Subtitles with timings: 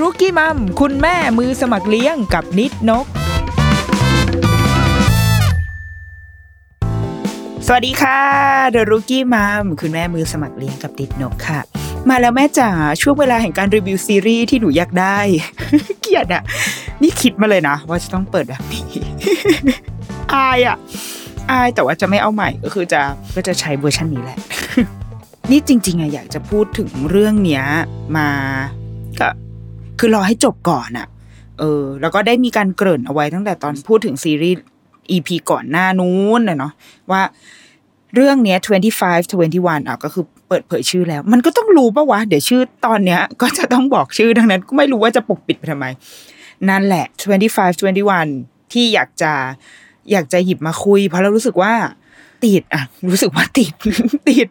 [0.00, 3.06] รุกี้มัมคุณแม่มือสมัครเลี้ยงกับนิดนก
[7.66, 8.20] สวัสดีค่ะ
[8.70, 11.60] เดอะรุกี้มัมคุณแม่มือสมัครเลี้ยงกับนิดนกค่ะ
[12.08, 15.18] มาแล้วแม่จ๋าช่วงเวลาแห่งการรีวิวซีรีส์ที่หนูอยากได้
[16.00, 16.42] เกลียดอะ
[17.02, 18.86] นี่คิดมาเลยนะ ว่าจะต้องเปิดแบบนี้
[20.34, 20.76] อายอะ
[21.50, 23.00] อายแต่ว่าจะไม่เอาใหม่ก็คือจะ
[23.34, 24.38] ก็จะใช้เวอร์ชันนี้แหละ
[25.50, 27.64] นี่จริงๆอะอยากจะพูดถึงเรื่องเนี้ย
[28.16, 28.28] มา
[30.00, 31.06] คือรอให้จบก่อนอะ
[31.58, 34.62] เออ แล้วก็ได้มีการเกริ่นเอาไว้ตั้งแต่ตอนพูดถึงซีรีส์
[35.10, 36.72] EP ก่อนหน้านู้นนะเนาะ
[37.10, 37.22] ว่า
[38.14, 38.58] เรื่องเนี้ย
[39.00, 39.10] 25
[39.46, 45.86] 21อะก็คือเปิดเผยชื่อแล้ว มันก็ต้องรู้ปะวะ เดี๋ยวชื่อตอนเนี้ย ก็จะต้องบอกชื่อดังนั้นก็ไม่รู้ว่าจะปกปิดไปทำไม
[46.68, 47.04] นั่นแหละ
[47.48, 49.32] 25 21 ที่อยากจะ
[50.10, 51.72] อยากจะหยิบมาคุย เพราะเรารู้สึกว่า
[52.44, 53.72] ติดอะ รู้สึกว่าติด
[54.28, 54.48] ติด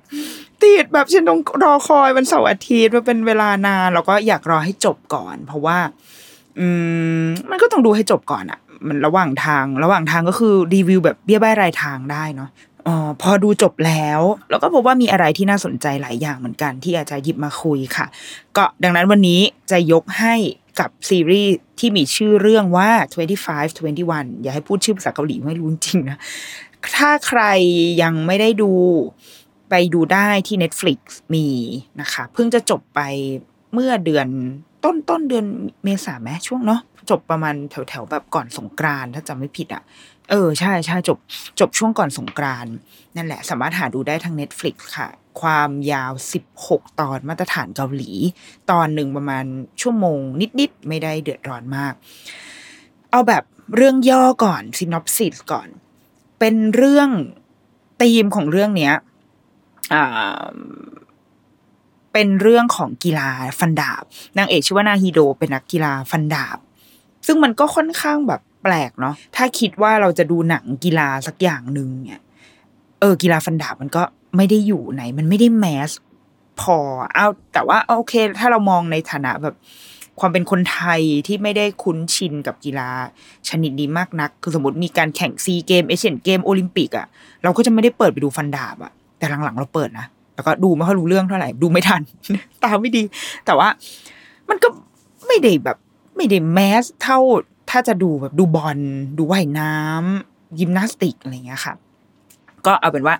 [0.63, 5.77] ติดแบบฉันต้องรอคอยวันเสาร์อาทิตย์มาเป็นเวลานานแล้วก็อยากรอให้จบก่อน เพราะว่า
[6.59, 6.67] อื
[7.21, 12.49] ม มันก็ต้องดูให้จบก่อนอะมันระหว่างทาง ระหว่างทางก็คือรีวิวแบบเบี้ยใบรายทางได้เนาะ
[12.87, 18.05] ออพอดูจบแล้ว แล้วก็พบว่ามีอะไรที่น่าสนใจหลายอย่างเหมือนกันที่อากจะหยิบมาคุยค่ะ
[18.57, 20.35] ก็ดังนั้นวันนี้จะยกให้
[20.79, 22.89] กับซีรีส์ที่มีชื่อเรื่องว่า
[23.45, 26.17] 25 21 อย่าให้พูดชื่อภาษาเกาหลีไม่รู้จริงนะ
[26.97, 27.41] ถ้าใคร
[28.01, 28.71] ยังไม่ได้ดู
[29.69, 30.99] ไปดูได้ที่ Netflix
[31.33, 31.47] มี
[32.01, 33.01] นะคะ เพิ่งจะจบไป
[33.73, 34.27] เมื่อเดือน
[34.83, 35.45] ต้นต้นเดือน
[35.83, 39.83] เมษาไหมช่วงเนาะจบประมาณแถวแถวแบบก่อนสงกรานถ้าจำไม่ผิดอะ่ะ
[40.29, 41.17] เออใช่ใช่จบ
[41.59, 42.65] จบช่วงก่อนสงกราน
[43.15, 45.07] นั่นแหละ สามารถหาดูได้ทาง Netflix ค่ะ
[45.41, 46.11] ความยาว
[46.55, 48.11] 16 ตอนมาตรฐานเกาหลี
[48.71, 49.45] ตอนหนึ่งประมาณ
[49.81, 50.19] ชั่วโมง
[50.59, 51.93] นิด ๆ ไม่ได้เดือดร้อนมาก
[53.11, 53.43] เอาแบบ
[53.75, 55.67] เรื่องย่อก่อน synopsis ก่อน
[56.39, 57.09] เป็นเรื่อง
[58.01, 58.93] ธีมของเรื่องเนี้ย
[62.13, 63.29] เป็นเรื่องของกีฬา
[63.59, 64.03] ฟันดาบ
[64.37, 66.57] นางเอกชื่อว่านาฮิโดเป็นนักกีฬาฟันดาบ
[67.25, 72.21] ซึ่งมันก็ค่อนข้างแบบแปลกเนาะถ้าคิดว่าเราจะดูหนังกีฬาสักอย่างหนึ่งเนี่ย
[72.99, 74.03] เออ กีฬาฟันดาบมันก็
[74.37, 75.91] ไม่ได้อยู่ไหน มันไม่ได้แมส
[76.61, 76.77] พอ
[77.13, 79.55] เอาแต่ว่าโอเค ถ้าเรามองในฐานะแบบ
[80.19, 82.89] ความเป็นคนไทยที่ไม่ได้คุ้นชินกับกีฬา
[83.49, 87.07] ชนิดนี้มากนัก คือสมมติมีการแข่งซีเกมเอเชียนเกมโอลิมปิกอะ
[87.43, 92.01] เราก็จะไม่ได้เปิดไปดูฟันดาบอะ แต่หลังๆเราเปิดนะแล้วก็ดูไม่ค่อยรู้เรื่องเท่าไหร่ ดูไม่ทัน
[92.63, 93.03] ตามไม่ดี
[93.45, 93.67] แต่ว่า
[94.49, 94.67] มันก็
[95.27, 95.77] ไม่ได้แบบ
[96.15, 97.19] ไม่ได้แมสเท่า
[97.69, 98.77] ถ้าจะดูแบบดูบอล
[99.17, 101.73] ดูว่ายน้ำยิมนาสติกอะไรอย่างเงี้ยค่ะ
[102.65, 103.15] ก็เอาเป็นว่า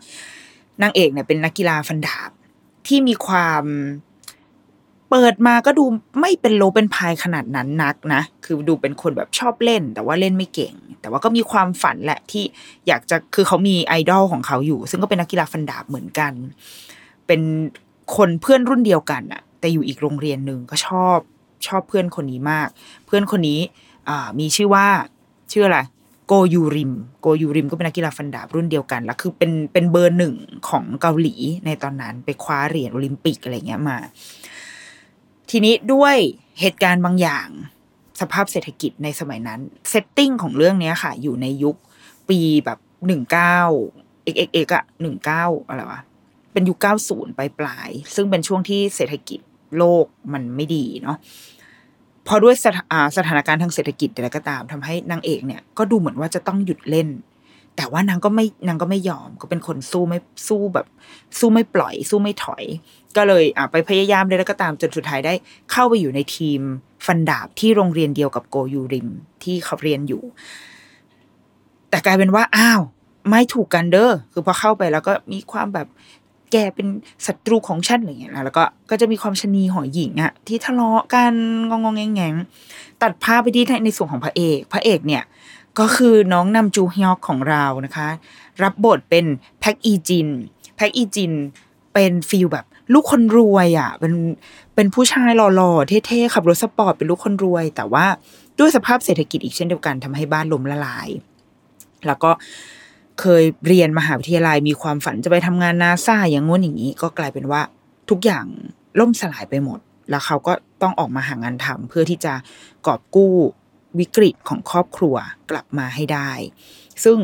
[0.81, 2.29] นางเอกเนี่ยเป็นนักกีฬาฟันดาบ
[2.87, 3.63] ที่มีความ
[5.09, 5.85] เปิดมาก็ดู
[6.21, 12.43] ไม่เป็นโลเป็นพายขนาดนั้นนักนะ คือดูเป็นคนแบบชอบเล่น แต่ว่าเล่นไม่เก่ง แต่ว่าก็มีความฝันแหละที่
[12.87, 16.33] อยากจะคือเขามีไอดอลของเขาอยู่ ซึ่งก็เป็นนักกีฬาฟันดาบเหมือนกัน
[17.27, 17.41] เป็น
[18.15, 21.17] คนเพื่อนรุ่นเดียวกันอะแต่อยู่อีกโรงเรียนหนึ่งก็ชอบ
[21.67, 22.67] ชอบเพื่อนคนนี้มาก
[23.05, 23.59] เพื่อนคนนี้
[24.39, 24.87] มีชื่อว่า
[25.51, 25.79] ชื่ออะไร
[26.27, 30.35] โกยูริม โกยูริมก็เป็นนักกีฬาฟันดาบรุ่นเดียวกัน แล้วคือเป็นเป็นเบอร์หนึ่ง
[30.69, 31.35] ของเกาหลี
[31.65, 33.97] ในตอนนั้นไปคว้าเหรียญโอลิมปิกอะไรเงี้ยมา
[35.49, 36.15] ทีนี้ด้วย
[36.59, 37.47] เหตุการณ์บางอย่าง
[38.21, 39.59] สภาพเศรษฐกิจในสมัยนั้น
[39.89, 41.75] setting ของเรื่องนี้ค่ะ อยู่ในยุค
[42.29, 43.59] ปีแบบหนึ่งเก้า
[44.23, 46.01] เอกเอกเอกอะหนึ่งเก้าอะไรวะ
[46.53, 49.39] เป็นยุคเก้าศูนย์ปลายปลายซึ่งเป็นช่วงที่เศรษฐกิจ
[49.77, 51.17] โลกมันไม่ดีเนาะ
[52.27, 57.07] พอด้วยสถาอ่าสถานการณ์ทางเศรษฐกิจอะไรก็ตามทำให้นางเอกเนี่ยก็ดูเหมือนว่าจะต้องหยุดเล่น
[57.79, 60.87] แต่ว่านางก็ไม่นางก็ไม่ยอมก็เป็นคนสู้ไม่สู้แบบ
[61.39, 62.63] สู้ไม่ปล่อย สู้ไม่ถอย
[63.15, 65.33] ก็เลยอะไปพยายามเลยแล้วก็ตามจนสุดท้ายได้
[65.71, 66.61] เข้าไปอยู่ในทีม
[67.05, 69.09] ฟันดาบที่โรงเรียนเดียวกับโกยูริม
[69.43, 70.21] ที่เขาเรียนอยู่
[71.89, 72.81] แต่กลายเป็นว่าอ้าว
[73.29, 75.87] ไม่ถูกกันเด้อคือพอเข้าไปแล้วก็มีความแบบ
[76.51, 76.87] แกเป็น
[77.25, 81.33] ศัตรูของฉันอะไรเงี้ยนะแล้วก็ก็จะมีความชนีหอยหญิงอะที่ทะเลาะกัน
[81.69, 82.33] งองงงแงง
[83.01, 85.23] ตัดภาพไปที่ในส่วนของพระเอก พระเอกเนี่ย
[85.79, 88.09] ก็คือน้องนำจูฮยอกของเรานะคะ
[88.63, 89.25] รับบทเป็น
[89.59, 90.27] แพ็กอีจิน
[90.75, 91.33] แพ็กอีจิน
[91.93, 94.13] เป็นฟิลแบบลูกคนรวยอะ่ะเป็น
[94.75, 98.05] เป็นผู้ชายหล่อๆเท่ๆขับรถสปอร์ตเป็นลูกคนรวย แต่ว่า
[98.59, 101.07] ด้วยสภาพเศรษฐกิจอีกเช่นเดียวกันทำให้บ้านล้มละลาย
[102.07, 102.31] แล้วก็
[103.19, 107.61] เคยเรียนมหาวิทยาลัยมีความฝันจะไปทำงานนาซาอย่างงู้นอย่างนี้ก็กลายเป็นว่า
[108.09, 108.45] ทุกอย่าง
[108.99, 109.79] ล่มสลายไปหมด
[110.09, 112.33] แล้วเขาก็ต้องออกมาหางานทำเพื่อที่จะ
[112.87, 113.33] กอบกู้
[113.99, 115.15] วิกฤตของครอบครัว
[115.51, 116.31] กลับมาให้ได้
[117.03, 117.17] ซึ่ง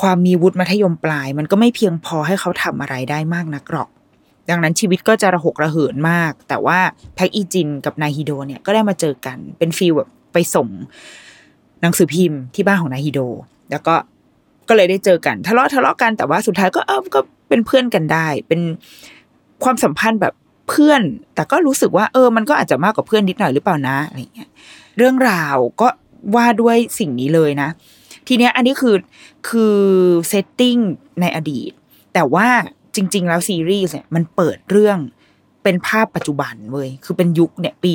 [0.00, 3.88] ความมีวุฒิมัธยมปลาย มันก็ไม่เพียงพอให้เขาทำอะไรได้มากนักหรอก
[4.50, 6.78] ดังนั้นชีวิตก็จะระหกระเหินมาก แต่ว่า
[7.14, 10.68] แพ็กอีจินกับนายฮิโดเนี่ยก็ได้มาเจอกันเป็นฟีลแบบไปส่ง
[11.80, 13.20] หนังสือพิมพ์ที่บ้านของนายฮิโด
[13.70, 13.94] แล้วก็
[14.68, 18.60] ก็เลยได้เจอกันทะเลาะทะเลาะกันแต่ว่าสุดท้ายก็เออก็เป็นเพื่อนกันได้ เป็น
[19.64, 20.34] ความสัมพันธ์แบบ
[20.68, 21.02] เพื่อน
[21.34, 24.50] แต่ก็รู้สึกว่า เออ มันก็อาจจะมากกว่าเพื่อนนิดหน่อยหรือเปล่านะอะไรเงี้ย
[24.96, 25.88] เรื่องราวก็
[26.36, 27.68] ว่าด้วยสิ่งนี้เลยนะ
[28.28, 28.96] ทีเนี้ยอันนี้คือ
[29.48, 29.78] คือ
[30.28, 30.76] setting
[31.20, 31.70] ในอดีต
[32.14, 32.48] แต่ว่า
[32.94, 34.98] จริง ๆ แล้วซีรีส์เนี่ยมันเปิดเรื่อง
[35.62, 37.92] เป็นภาพปัจจุบันเว้ยคือเป็นยุคเนี่ยปี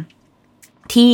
[0.00, 1.12] 2022ที่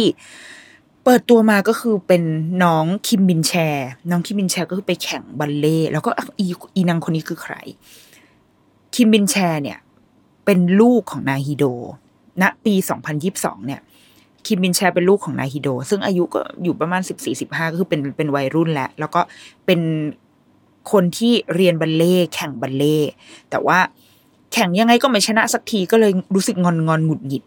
[1.04, 2.22] เปิดตัวมาก็คือเป็น
[2.64, 7.54] น้องคิมบินแชร์น้องคิมบินแชร์ก็คือไปแข่งบัลเล่แล้วก็อีอีนางคนนี้คือใคร
[8.94, 9.78] คิมบินแชร์เนี่ย
[10.44, 11.64] เป็นลูกของนาฮีโด
[12.42, 12.74] ณปี
[13.20, 13.80] 2022เนี่ย
[14.46, 17.02] คิมบินแชร์เป็นลูกของนายฮิโด ซึ่งอายุก็อยู่ประมาณ
[17.37, 19.20] 14-15ก็คือเป็นเป็นวัยรุ่นแล้ว แล้วก็
[19.66, 19.81] เป็น
[20.93, 22.98] คนที่เรียนบัลเล่แข่งบัลเล่
[23.50, 23.78] แต่ว่า
[24.52, 27.43] แข่งยังไงก็ไม่ชนะสักทีก็เลยรู้สึกงอนงอนหงุดหงิด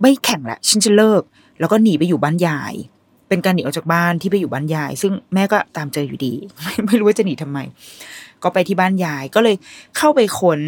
[0.00, 1.22] ไม่แข่งละฉันจะเลิก
[1.60, 2.74] แล้วก็หนีไปอยู่บ้านยาย
[3.28, 6.32] เป็นการหนีออกจากบ้านที่ไปอยู่บ้านยาย ซึ่งแม่ก็ตามเจออยู่ดี
[6.62, 7.58] ไม่ไม่รู้ว่าจะหนีทำไม
[8.42, 9.56] ก็ไปที่บ้านยายก็เลย
[9.96, 10.60] เข้าไปค้น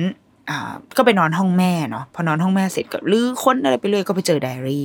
[0.97, 4.85] ก็ไปนอนห้องแม่เนาะพอนอนห้องแม่เสร็จก็ลื้อค้นอะไรไปเลยก็ไปเจอไดอารี่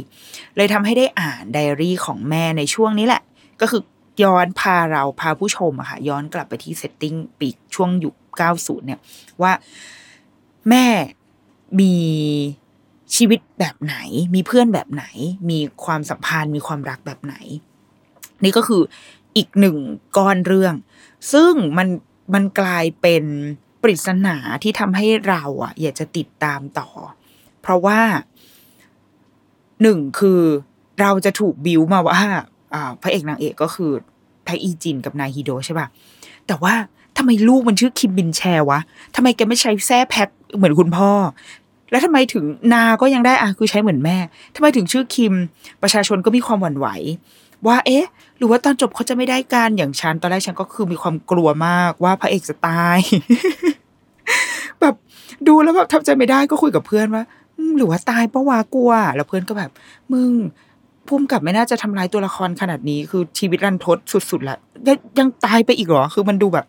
[0.57, 3.21] เลยทำให้ได้อ่านไดอารี่ของแม่ในช่วงนี้แหละ
[3.61, 3.81] ก็คือ
[4.23, 8.15] ย้อนพาเราพาผู้ชมอะค่ะ ย้อนกลับไปที่เซตติ้งปีช่วงยุค
[8.51, 8.99] 90เนี่ย
[9.41, 9.51] ว่า
[10.69, 10.85] แม่
[11.79, 11.95] มี
[13.15, 13.95] ชีวิตแบบไหน
[14.35, 15.05] มีเพื่อนแบบไหน
[15.49, 17.35] มีความสัมพันธ์มีความรักแบบไหน
[18.43, 18.81] นี่ก็คือ
[19.37, 19.77] อีกหนึ่ง
[20.17, 20.73] ก้อนเรื่อง
[21.33, 21.87] ซึ่งมัน
[22.33, 23.23] มันกลายเป็น
[23.83, 26.89] ปริศนาที่ทำให้เราอะอยากจะติดตามต่อ
[27.61, 27.99] เพราะว่า
[29.81, 30.41] หนึ่งคือ
[31.01, 32.19] เราจะถูกบิวมาว่า
[33.01, 33.91] พระเอกนางเอกก็คือ
[34.43, 35.87] แพ็กอีจินกับนายฮิโดใช่ป่ะ
[36.47, 36.73] แต่ว่า
[37.17, 38.79] ทำไมลูกมันชื่อคิมบินแชร์วะ
[39.15, 41.11] ทำไมแกไม่ใช้แซ่แพ็กเหมือนคุณพ่อ
[41.91, 42.43] แล้วทำไมถึง
[42.73, 44.17] นาก็ยังได้อะคือใช้เหมือนแม่
[44.55, 45.33] ทำไมถึงชื่อคิม
[45.81, 46.87] ประชาชนก็มีความหวั่นไหว
[47.67, 48.05] ว่า เอ๊ะ
[48.37, 52.99] หรือว่าตอนจบเขาจะไม่ได้การอย่างฉัน ตอนแรกฉันก็คือมีความกลัวมากว่าพระเอกจะตาย
[54.81, 54.95] แบบ
[55.47, 57.23] ดูแล้วแบบทำใจไม่ได้ก็คุยกับเพื่อนว่า
[57.77, 59.71] หรือว่าตายปะวะกลัว แล้วเพื่อนก็แบบ
[60.13, 60.31] มึง
[61.07, 64.57] พุ่มกับไม่น่าจะทำร้ายตัวละครขนาดนี้ คือชีวิตรันทดสุดๆละ
[64.87, 66.65] ยังยังตายไปอีกเหรอ คือมันดูแบบ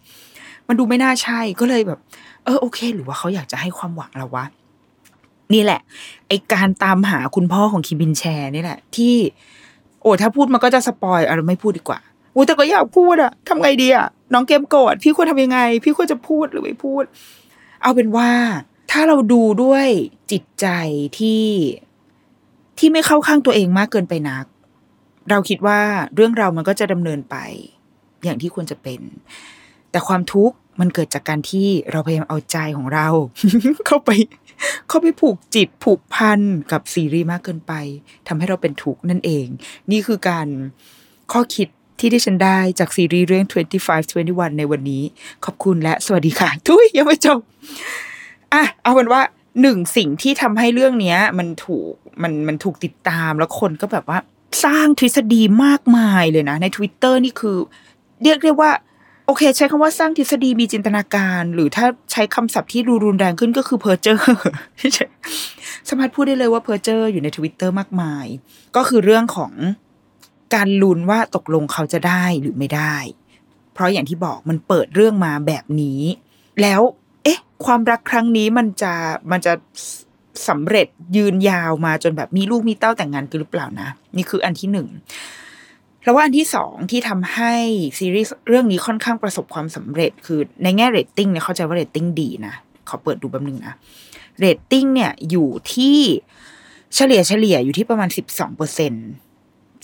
[0.69, 1.99] มันดูไม่น่าใช่ก็เลยแบบ
[2.44, 4.44] เออโอเค หรือว่าเขาอยากจะให้ความหวังเราวะ
[5.55, 5.81] นี่แหละ
[6.29, 9.14] ไอการตามหาคุณพ่อของคิมบินแชร์นี่แหละ ที่
[10.05, 12.01] โอ้ถ้าพูดมันก็จะสปอยอะไรไม่พูดดีกว่า
[12.32, 17.05] โอ้แต่ก็อยากพูดอะทำไงดีอะน้องเกมโกรธพี่ควรทำยังไง พี่ควรจะพูดหรือไม่พูด
[17.82, 18.31] เอาเป็นว่า
[18.91, 19.87] ถ้าเราดูด้วย
[20.32, 20.67] จิตใจ
[21.19, 21.46] ที่
[22.79, 24.44] ที่ไม่เข้าข้างตัวเองมากเกินไปนัก
[25.31, 25.81] เราคิดว่า
[26.15, 27.37] เรื่องเรามันก็จะดำเนินไป
[28.25, 29.01] อย่างที่ควรจะเป็น
[29.91, 33.08] แต่ความทุกข์มันเกิดจากการที่เราพยายามเอาใจของเรา
[33.87, 34.11] เข้าไป
[34.89, 36.41] เขาไปผูกจิตผูกพัน
[36.73, 37.73] กับซีรีส์มากเกินไป
[38.29, 39.46] ทำให้เราเป็นทุกข์นั่นเอง
[39.91, 40.46] นี่คือการ
[41.32, 41.69] ข้อคิด
[41.99, 43.56] ที่ได้ฉันได้จากซีรีส์เรื่อง 25
[44.20, 45.03] 21 ในวันนี้
[45.44, 47.41] ขอบคุณและสวัสดีค่ะ ถุยยังไม่จบ
[48.53, 49.23] อะเอาเป็นว่า
[49.63, 51.93] หนึ่งสิ่งที่ทำให้เรื่องเนี้ยมันถูก
[52.23, 54.19] มันมันถูกติดตามแล้วคนก็แบบว่า
[54.65, 57.56] สร้างทฤษฎีมากมายเลยนะ ใน Twitter นี่คือ
[58.23, 58.70] เรียกได้ว่า
[59.27, 64.25] โอเค ใช้คำว่าสร้างทฤษฎีมีจินตนาการ หรือถ้าใช้คำศัพท์ที่ดูรุนแรงขึ้นก็คือเพอร์เจอร์
[65.89, 68.27] สามารถพูดได้เลยว่าเพอร์เจอร์อยู่ในทวิตเตอร์มากมาย
[68.77, 69.53] ก็คือเรื่องของ
[70.55, 72.97] การลุ้นว่าตกลงเขาจะได้หรือไม่ได้
[73.75, 76.01] เพราะอย่างที่บอกมันเปิดเรื่องมาแบบนี้
[76.63, 76.81] แล้ว
[77.25, 78.93] เอ๊ะ ความรักครั้งนี้มันจะ
[79.31, 79.53] มันจะ
[80.49, 84.89] สำเร็จยืนยาวมาจนแบบมีลูกมีเต้าแต่งงานกันหรือเปล่านะ นี่คืออันที่หนึ่ง
[86.05, 87.55] แล้วว่าอันที่สองที่ทำให้
[87.99, 92.55] ซีรีส์เรื่องนี้ค่อนข้างประสบความสำเร็จ คือในแง่เรตติ้งเนี่ยเข้าใจว่าเรตติ้งดีนะ
[92.89, 93.75] ขอเปิดดูแป๊บนึงนะ
[94.39, 95.99] เรตติ้งเนี่ยอยู่ที่
[96.94, 98.93] เฉลี่ยเฉลี่ยอยู่ที่ประมาณสิบสองเปอร์เซ็นต์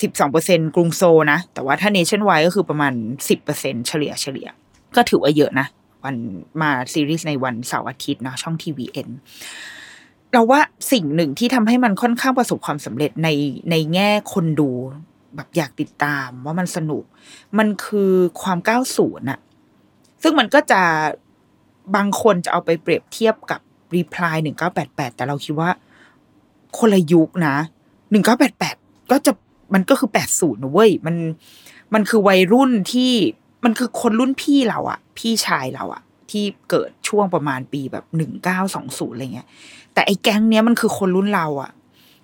[0.03, 2.93] สิบสองเปอร์เซ็นต์กรุงโซลนะ แต่ว่าถ้า nationwide ก็คือประมาณ
[3.29, 4.49] สิบเปอร์เซ็นต์เฉลี่ยเฉลี่ย
[4.97, 5.67] ก็ถือว่าเยอะนะ
[6.05, 6.17] วัน
[6.61, 9.09] มาซีรีส์ในวันเสาร์อาทิตย์เนาะช่อง tvN
[10.33, 10.61] เราว่า
[10.93, 13.29] สิ่งหนึ่งที่ทำให้มันค่อนข้างประสบความสำเร็จใน
[13.71, 14.71] ในแง่คนดู
[15.36, 17.04] แบบอยากติดตามว่ามันสนุก
[17.58, 19.40] มันคือความก้าวสูนอะ
[20.22, 20.82] ซึ่งมันก็จะ
[21.96, 23.62] บางคนจะเอาไปเปรียบเทียบกับ
[23.96, 25.70] รีプライหนึ่งเก้าแปดแปดแต่เราคิดว่า
[26.78, 27.56] คนละยุคนะ
[28.12, 28.76] หนึ่งเก้าแปดแปด
[29.12, 29.32] ก็จะ
[29.74, 31.16] มันก็คือแปดศูนย์นะเว้ยมัน
[31.94, 33.14] มันคือวัยรุ่นที่
[33.66, 39.48] มันคือคนรุ่นพี่เราอะพี่ชายเราอะที่เกิดช่วงประมาณปีแบบหนึ่งเก้าสองศูนย์อะไรเงี้ย
[39.94, 41.72] แต่ไอ้แก๊งเนี้ยมันคือคนรุ่นเราอะ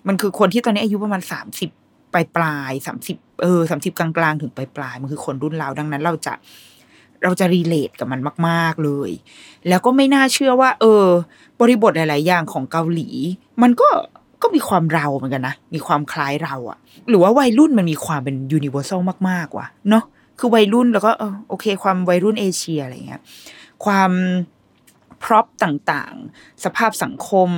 [0.08, 1.70] มันคือคนที่ตอนนี้อายุประมาณสามสิบ
[2.13, 6.33] ปลายปลายสามสิบเออสามสิบกลางๆ ถึงปลายปลายมันคือคนรุ่นเราดังนั้น เราจะ
[7.23, 9.11] เราจะ relate กับมันมาก ๆเลย
[9.67, 11.05] แล้วก็ไม่น่าเชื่อว่า เออ
[11.59, 13.09] บริบทหลาย ๆ อย่างของเกาหลี
[13.61, 13.87] มันก็
[14.41, 16.77] ก็มีความเราเหมือนกันนะ มีความคล้ายเราอะ
[17.09, 20.03] หรือว่าวัยรุ่นมันมีความเป็น universal มากๆว่ะเนาะ
[20.39, 23.21] คือวัยรุ่นแล้วก็เออโอเค ความวัยรุ่นเอเชียอะไรเงี้ย
[23.85, 24.11] ความ
[25.23, 27.49] prop ต่างๆ สภาพสังคม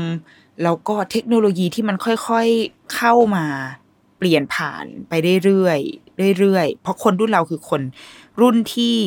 [0.64, 3.46] แล้วก็เทคโนโลยีที่มันค่อยๆเข้ามา
[4.20, 5.14] เปลี่ยนผ่านไป
[5.46, 7.82] เรื่อยๆเรื่อยๆเพราะคนรุ่นเราคือคน
[8.42, 8.98] รุ่นที่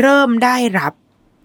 [0.00, 0.92] เริ่มได้รับ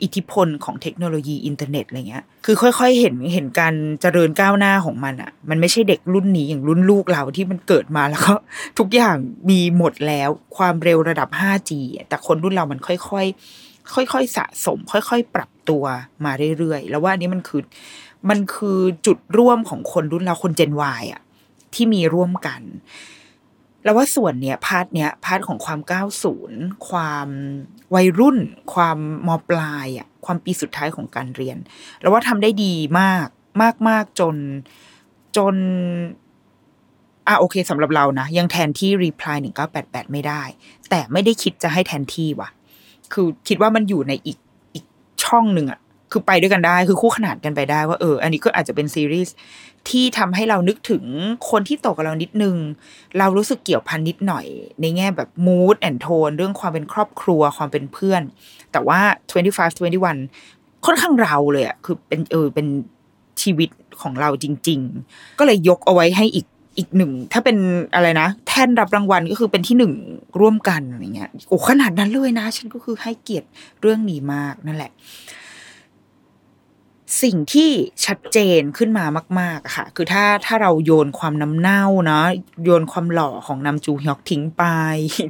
[0.03, 8.33] อิทธิพลของเทคโนโลยีอินเทอร์เน็ตอะไรเงี้ย คือค่อย ๆ เห็นเห็นการเจริญก้าวหน้าของมันอะ่ะ มันไม่ใช่เด็กรุ่นนี้อย่างรุ่นลูกเราที่มันเกิดมาแล้วก็
[8.79, 9.15] ทุกอย่าง
[9.49, 11.71] มีหมดแล้วความเร็วระดับ 5G
[12.09, 15.83] แต่คนรุ่นเรามันค่อยๆ ค่อยๆ สะสม ค่อย ๆ ปรับตัว
[16.25, 17.61] มาเรื่อยๆ แล้วว่าอันนี้มันคือ
[18.29, 21.21] มันคือจุดร่วมของคนรุ่นเราคนเจน Y อะ
[21.75, 22.61] ที่มีร่วมกัน
[23.83, 26.59] แล้วว่าส่วนเนี้ย part เนี้ย part ของความเก้าศูนย์
[26.89, 27.27] ความ
[27.95, 28.37] วัยรุ่น
[28.73, 28.97] ความ
[29.27, 31.57] ม.ปลายอะความปีสุดท้ายของการเรียน
[32.01, 33.27] แล้วว่าทำได้ดีมาก
[33.61, 34.35] มากมากจน
[35.37, 35.55] จน
[37.27, 40.43] อะโอเคสำหรับเรานะ ยังแทนที่ Reply หนึ่งเก้าแปดแปดไม่ได้
[40.89, 42.49] แต่ไม่ได้คิดจะให้แทนที่ว่ะ
[43.13, 44.37] คือคิดว่ามันอยู่ในอีก
[44.73, 44.85] อีก
[45.23, 45.79] ช่องหนึ่งอะ
[46.11, 49.33] คือไปด้วยกันได้ คือคู่ขนานกันไปได้ว่าเออ อันนี้ก็อาจจะเป็นซีรีส์
[49.89, 51.03] ที่ทำให้เรานึกถึง
[51.49, 52.55] คนที่ตกับเรานิดนึง
[53.17, 54.45] เรารู้สึกเกี่ยวพันนิดหน่อย
[54.81, 58.21] ในแง่แบบ mood and tone เรื่องความเป็นครอบครัวความเป็นเพื่อน
[58.71, 58.99] แต่ว่า
[59.41, 59.65] 25
[60.15, 62.67] 21 ค่อนข้างเราเลยอะคือเป็นเออเป็น
[63.41, 63.69] ชีวิต
[64.01, 64.79] ของเราจริง
[65.09, 67.57] ๆ ก็เลยยกเอาไว้ให้อีกอีกหนึ่ง ถ้าเป็น
[67.95, 69.93] อะไรนะ แท่นรับรางวัลก็คือเป็นที่หนึ่ง
[70.39, 73.47] ร่วมกันอะไรเงี้ยโอ้ขนาดนั้นเลยนะ ฉันก็คือให้เกียรติ
[73.81, 74.91] เรื่องนี้มากนั่นแหละ
[77.23, 77.69] สิ่งที่
[78.05, 79.05] ชัดเจนขึ้นมา
[79.39, 82.25] มากๆอะค่ะ คือถ้าถ้าเราโยนความน้ำเน่าเนาะ
[82.63, 84.63] โยนความหล่อของนำจูฮยอกทิ้งไป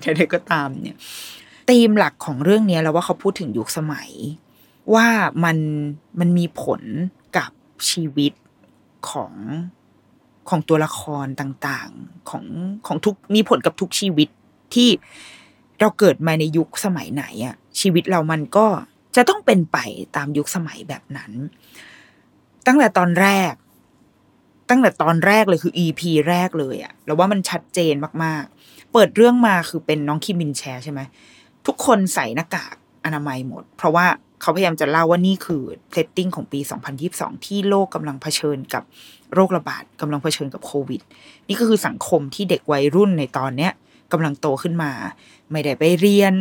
[0.01, 0.98] ใดๆก็ตามเนี่ย
[1.69, 4.10] ธีมหลักของเรื่องนี้แล้วว่าเขาพูดถึงยุคสมัย
[4.93, 5.07] ว่า
[5.43, 5.57] มัน
[6.19, 6.81] มันมีผล
[7.38, 7.51] กับ
[7.89, 8.34] ชีวิต
[9.10, 9.34] ของ
[10.50, 12.46] ของตัวละครต่างๆ ของ
[12.88, 14.29] ของทุกมีผลกับทุกชีวิต
[14.74, 14.89] ที่
[15.79, 18.67] เราเกิดมาในยุคสมัยไหนอะชีวิตเรามันก็
[19.17, 19.77] จะต้องเป็นไป
[20.15, 21.31] ตามยุคสมัยแบบนั้น
[22.67, 23.53] ตั้งแต่ตอนแรก
[24.69, 27.93] ตั้งแต่ตอนแรกเลยคือ EP แรกเลยอะแล้วว่ามันชัดเจน
[28.24, 31.01] มากๆ เปิดเรื่องมาคือเป็นน้องคิมมินแชร์ใช่ไหม
[31.67, 34.05] ทุกคนใส่หน้ากากอนามัยหมด เพราะว่า
[34.41, 36.59] เขาพยายามจะเล่าว่านี่คือเซตติ้งของปี
[37.03, 38.83] 2022 ที่โลกกำลังเผชิญกับ
[39.33, 41.01] โรคระบาดกำลังเผชิญกับโควิด
[41.47, 43.71] นี่ก็คือสังคมที่เด็กวัยรุ่นในตอนเนี้ย
[44.12, 44.91] กำลังโตขึ้นมา
[45.51, 46.33] ไม่ได้ไปเรียน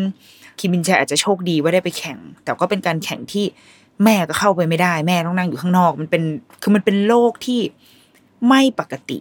[0.59, 3.45] คิมมินแชอาจจะโชคดีว่าได้ไปแข่ง แต่ก็เป็นการแข่งที่
[4.05, 6.23] แม่ก็เข้าไปไม่ได้ แม่ต้องนั่งอยู่ข้างนอก มันเป็น
[6.63, 7.61] คือมันเป็นโรคที่
[8.49, 9.19] ไม่ปกติ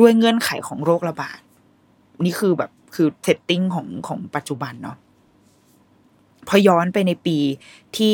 [0.00, 1.38] ด้วยเงื่อนไขของโรคระบาด
[2.24, 4.96] นี่คือแบบคือเซตติ้งของของปัจจุบันเนาะ
[6.48, 7.36] พอย้อนไปในปี
[7.96, 8.12] ที่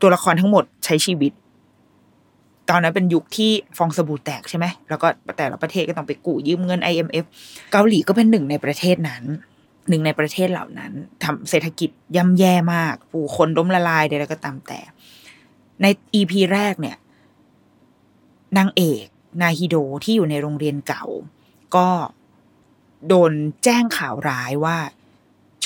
[0.00, 1.32] ตัวละครทั้งหมดใช้ชีวิต
[2.70, 5.06] ตอนนั้นเป็นยุคที่ฟองสบู่แตกใช่ไหมแล้วก็
[5.38, 7.24] แต่ละประเทศก็ต้องไปกู้ยืมเงิน IMF
[7.72, 9.24] เกาหลีก็เป็นหนึ่งในประเทศนั้น
[9.88, 10.92] หนึ่งในประเทศเหล่านั้น
[11.24, 14.80] ทำเศรษฐกิจย่ำแย่มาก ผู้คนล้มละลายใดๆก็ตามแต่
[15.82, 16.96] ในอีพีแรกเนี่ย
[18.58, 19.06] นางเอก
[19.42, 21.04] นาฮิโดที่อยู่ในโรงเรียนเก่า
[21.76, 21.88] ก็
[23.08, 23.32] โดน
[23.64, 24.76] แจ้งข่าวร้ายว่า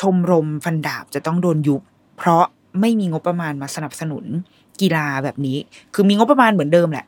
[0.01, 1.83] ชมรมฟันดาบจะต้องโดนยุบ
[2.19, 2.45] เพราะ
[2.81, 4.25] ไม่มีงบประมาณมาสนับสนุน
[4.81, 5.57] กีฬาแบบนี้
[5.95, 7.07] คือมีงบประมาณเหมือนเดิมแหละ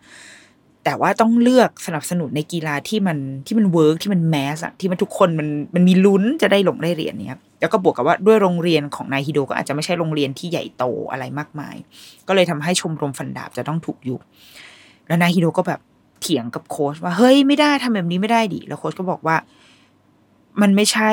[0.84, 11.76] แต่ว่าต้องเลือกสนับสนุนในกีฬาที่มันที่มันเวิร์กที่มันแมสอะที่มันทุกคนมันมันมีลุ้นจะได้ลงได้เหรียญเนี้ยแล้วก็บวกกับว่าด้วยโรงเรียนของนายฮิโดก็อาจจะไม่ใช่โรงเรียนที่ใหญ่โตอะไรมากมาย
[12.28, 14.20] ก็เลยทำให้ชมรมฟันดาบจะต้องถูกยุบ
[15.06, 15.80] แล้วนายฮิโดก็แบบ
[16.20, 19.36] เถียงกับโค้ชว่าเฮ้ยไม่ได้ทำแบบนี้ไม่ได้ดิแล้วโค้ชก็บอกว่า
[20.62, 21.10] มันไม่ใช่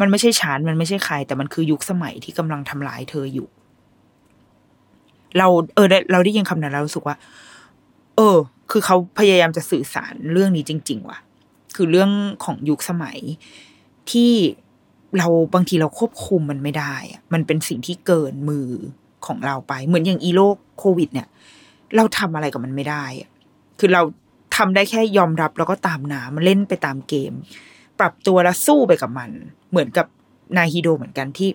[0.00, 3.48] มันไม่ใช่ฉันมันไม่ใช่ใคร แต่มันคือยุคสมัยที่กำลังทำลายเธออยู่
[5.38, 7.16] เรา เออเราได้ยินคำนั้นเรารู้สึกว่า
[8.16, 8.36] เออ
[8.70, 11.18] คือเขาพยายามจะสื่อสารเรื่องนี้จริง ๆ ว่ะ
[11.76, 12.10] คือเรื่อง
[12.44, 13.18] ของยุคสมัย
[14.10, 14.32] ที่
[15.18, 18.68] เราบางทีเราควบคุมมันไม่ได้อะมันเป็นสิ่งที่เกินมือ
[19.26, 21.28] ของเราไป เหมือนอย่างอีโรคโควิด เนี่ย
[21.96, 23.30] เราทำอะไรกับมันไม่ได้อะ
[23.78, 24.02] คือเรา
[24.56, 27.32] ทำได้แค่ยอมรับแล้วก็ตามน้ำมันเล่นไปตามเกม
[28.00, 29.30] ปรับตัวแล้วสู้ไปกับมัน
[29.70, 30.06] เหมือนกับ
[30.56, 31.48] นาฮิโดเหมือนกันที่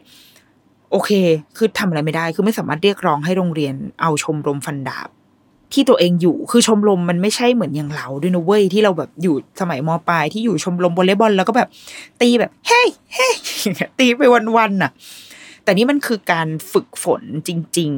[0.92, 1.12] โอเค
[1.58, 5.10] คือทำอะไรไม่ได้ คือไม่สามารถเรียกร้องให้โรงเรียนเอาชมรมฟันดาบ
[5.74, 11.70] ที่ตัวเองอยู่คือชมรมมันไม่ใช่เหมือนอย่างเราด้วยนะเว้ยที่เราแบบอยู่สมัยมปลายที่อยู่ชมรมวอลเลย์บอลแล้วก็แบบ
[12.22, 14.24] ตีแบบ เฮ้ยเฮ้ยอย่างเงี้ยตีไป
[14.58, 14.92] วันๆน่ะ
[15.64, 17.92] แต่นี่มันคือการฝึกฝนจจริง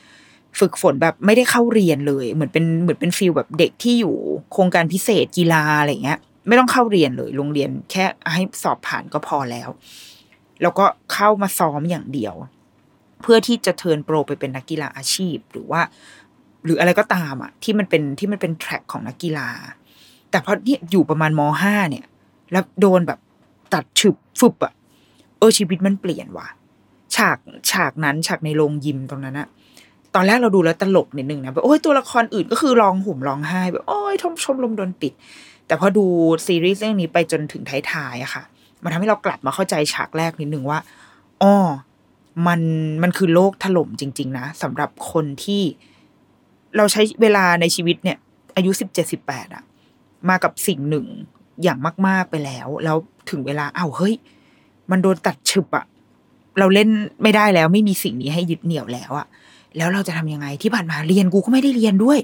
[0.00, 4.14] ๆ ฝึกฝนแบบไม่ได้เข้าเรียนเลย เหมือนเป็นเหมือนเป็น feel แบบเด็กที่อยู่
[4.52, 6.18] โครงการพิเศษกีฬาอะไรเงี้ย
[6.48, 9.68] ไม่ต้องเข้าเรียนเลยโรงเรียนแค่ให้สอบผ่านก็พอแล้ว
[10.62, 12.34] แล้วก็เข้ามาซ้อมอย่างเดียว
[13.22, 15.80] เพื่อที่จะ turn pro ไปเป็นนักกีฬาอาชีพหรือว่า
[16.66, 19.48] หรืออะไรก็ตามอะที่มันเป็นที่มันเป็น track ของนักกีฬา
[20.30, 22.04] แต่พอเนี่ยอยู่ประมาณม.ห้าเนี่ย
[22.52, 23.18] แล้วโดนแบบ
[23.74, 24.72] ตัดฉึบฟึบอะ
[25.38, 26.48] เออชีวิตมันเปลี่ยนว่ะ
[27.16, 27.38] ฉาก
[27.70, 29.48] ฉากนั้นฉากในโรงยิมตรงนั้นอะ
[30.14, 35.12] ตอนแรกเราดูแล้วตลกนิดนึงนะแบบโอ้ยตัวละครอื่นก็คือร้องห่มร้องไห้แบบโอ้ยชมชมรมโดนปิด
[35.66, 36.04] แต่พอดู
[36.46, 38.42] ซีรีส์เรื่องนี้ไปจนถึงท้ายๆอะค่ะ
[38.82, 40.78] มันทำให้เรากลับมาเข้าใจฉากแรกนิดนึงว่า
[41.42, 41.54] อ๋อ
[42.46, 42.60] มัน
[43.02, 45.62] มันคือโลกถล่มจริง ๆ นะสำหรับคนที่
[46.76, 48.18] เราใช้เวลาในชีวิตเนี่ย
[48.56, 49.64] อายุสิบเจ็ดสิบแปดอะ
[50.28, 51.06] มากับสิ่งหนึ่ง
[51.62, 52.96] อย่างมาก ๆไปแล้ว แล้ว
[53.30, 54.14] ถึงเวลาอ้าวเฮ้ย
[54.90, 55.84] มันโดนตัดฉึบอะ
[56.58, 56.88] เราเล่น
[57.22, 59.26] ไม่ได้แล้ว ไม่มีสิ่งนี้ให้ยึดเหนี่ยวแล้วอะ
[59.76, 62.18] แล้วเราจะทำยังไงที่ผ่านมาเรียนกูก็ไม่ได้เรียนด้วย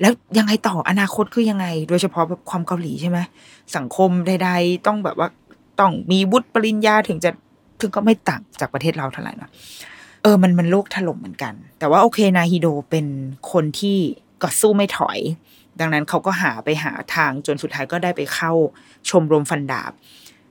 [0.00, 3.18] แล้วยังไงต่ออนาคตคือยังไง โดยเฉพาะแบบความเกาหลีใช่ไหม
[3.76, 5.28] สังคมใดๆต้องแบบว่า
[5.80, 7.30] ต้องมีวุฒิปริญญาถึงจะ
[7.80, 9.50] ถึงก็ไม่ต่างจากประเทศเราเท่าไหร่นะ
[10.28, 13.06] ออมันมันโลกถล่มเหมือนกัน แต่ว่าโอเคนาฮิโดเป็น
[13.52, 13.98] คนที่
[14.42, 15.18] ก็สู้ไม่ถอย
[15.80, 18.52] ดังนั้นเขาก็หาไปหาทางจนสุดท้ายก็ได้ไปเข้า
[19.10, 19.92] ชมรมฟันดาบ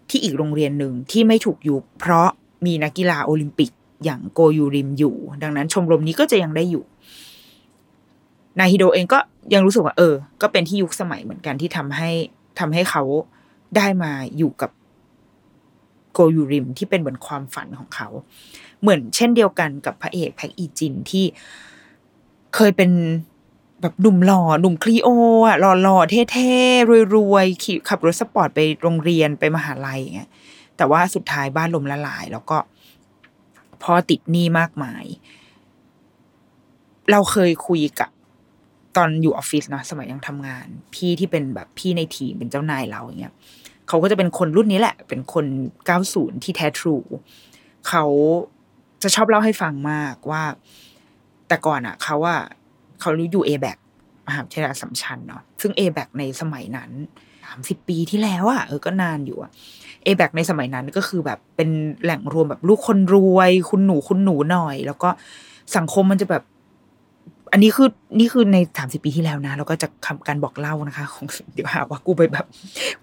[0.09, 2.27] ที่อีกโรงเรียนหนึ่งที่ไม่ถูกยุบเพราะ
[2.65, 3.71] มีนักกีฬาโอลิมปิก
[4.03, 6.83] อย่างโกยูริมอยู่ ดังนั้นชมรมนี้ก็จะยังได้อยู่
[8.59, 9.19] นาฮิโดเองก็
[9.53, 12.09] ยังรู้สึกว่าเออ ก็เป็นที่ยุคสมัยเหมือนกันที่ทำให้
[12.59, 13.03] ทำให้เขา
[13.77, 14.71] ได้มาอยู่กับ
[16.17, 18.07] โกยูริมที่เป็นเหมือนความฝันของเขา
[18.81, 21.25] เหมือนเช่นเดียวกันกับพระเอกแพ็กอีจินที่
[22.55, 22.91] เคยเป็น
[23.81, 25.07] แบบหนุ่มหล่อหนุ่มคลีโอ
[25.47, 25.97] อะหล่อหล่อ
[26.31, 30.29] เท่ๆรวยๆขี่ขับรถสปอร์ตไปโรงเรียนไปมหาลัยอย่างเงี้ย
[30.77, 32.57] แต่ว่าสุดท้ายบ้านลมละลาย แล้วก็
[33.83, 35.05] พอติดหนี้มากมาย
[37.11, 38.09] เราเคยคุยกับ
[38.95, 43.33] ตอนอยู่ออฟฟิศเนาะสมัยยังทำงาน พี่ที่เป็นแบบพี่ในทีมเป็นเจ้านายเราอย่างเงี้ย
[43.87, 45.45] เขาก็จะเป็นคนรุ่นนี้แหละ เป็นคน
[45.95, 46.95] 90 ที่แท้ทรู
[47.87, 48.05] เขา
[49.03, 50.43] จะชอบเล่าให้ฟังมากว่า
[51.47, 52.35] แต่ก่อนอะเขาว่า
[52.99, 53.77] เขารู้อยู่ a b a c
[54.27, 56.91] มหาวิทยาลัยสัมชัญเนาะซึ่ง a b a c ในสมัยนั้น
[57.45, 59.51] สามสิบปีที่แล้วอะเออก็นานอยู่อะ
[60.05, 61.69] a b a c ในสมัยนั้นก็คือแบบเป็น
[62.03, 65.09] แหล่งรวมแบบลูกคนรวย คุณหนูคุณหนูหน่อย แล้วก็
[65.75, 66.43] สังคมมันจะแบบ
[67.53, 72.45] อันนี้คือนี่คือในสามสิบปีที่แล้วนะแล้วก็จะคำการบอกเล่านะคะ ของเดี๋ยวหาว่ากูไปแบบ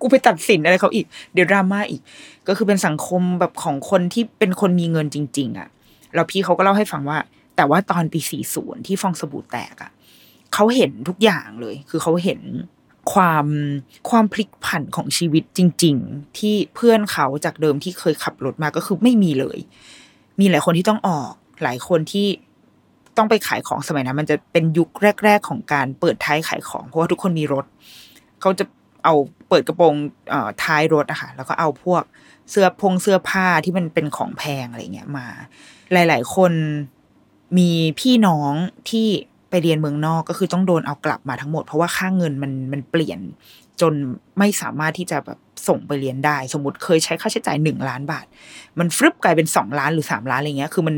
[0.00, 2.02] กูไปตัดสินอะไรเขาอีก เดี๋ยวดราม่าอีก
[2.48, 5.68] ก็คือเป็นสังคมแบบของคนที่เป็นคนมีเงินจริง ๆอะ
[6.14, 7.18] แล้วพี่เขาก็เล่าให้ฟังว่า
[7.56, 9.90] แต่ว่าตอนปีสี่ศูนย์ที่ฟองสบู่แตกอะ
[10.54, 12.40] เขาเห็นทุกอย่างเลย คือเขาเห็น
[13.12, 13.46] ความ
[14.10, 19.58] ความพลิกผันของชีวิตจริง ๆ ที่เพื่อนเขาจากเดิมที่เคยขับรถมาก็คือไม่มีเลย
[20.40, 22.26] มีหลายคนที่ต้องออก หลายคนที่
[23.16, 24.88] ต้องไปขายของสมัยนั้นมันจะเป็นยุค
[25.24, 27.64] แรก ๆ ของการเปิดท้ายขายของ เพราะว่าทุกคนมีรถ
[28.40, 28.64] เขาจะ
[29.04, 29.14] เอา
[29.48, 29.94] เปิดกระโปรง
[30.64, 32.02] ท้ายรถอะค่ะแล้วก็เอาพวก
[32.50, 35.26] เสื้อพงเสื้อผ้าที่มันเป็นของแพงอะไรเงี้ยมา
[35.92, 36.52] หลาย ๆ คน
[37.58, 38.52] มีพี่น้อง
[38.90, 39.06] ที่
[39.50, 43.20] ไปเรียนเมืองนอกก็คือต้องโดนเอากลับมาทั้งหมด เพราะว่าค่าเงินมันมันเปลี่ยน
[43.80, 43.92] จน
[44.38, 48.26] ไม่สามารถที่จะแบบ ส่งไปเรียนได้ สมมติเคยใช้ค่าใช้จ่ายหนึ่งล้านบาท
[48.78, 50.96] มันฟรึบกลายเป็นสองล้านหรือสามล้านอะไรเงี้ย คือมัน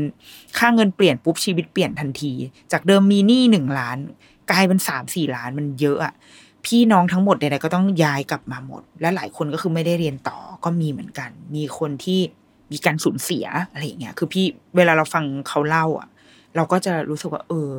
[0.57, 2.33] ค่าเงินเปลี่ยนปุ๊บชีวิตเปลี่ยนทันที
[2.71, 3.97] จากเดิมมีหนี้หนึ่งล้าน
[4.51, 6.13] กลายเป็นสามสี่ล้านมันเยอะอะ
[6.65, 12.19] พี่น้องทั้งหมดใดๆก็ต้องย้ายกลับมาหมด และหลายคนก็คือไม่ได้เรียนต่อก็มีเหมือนกัน มีคนที่
[12.71, 16.07] มีการสูญเสียอะไรเงี้ย คือพี่เวลาเราฟังเขาเล่าอะ
[16.55, 17.71] เราก็จะรู้สึกว่า เออ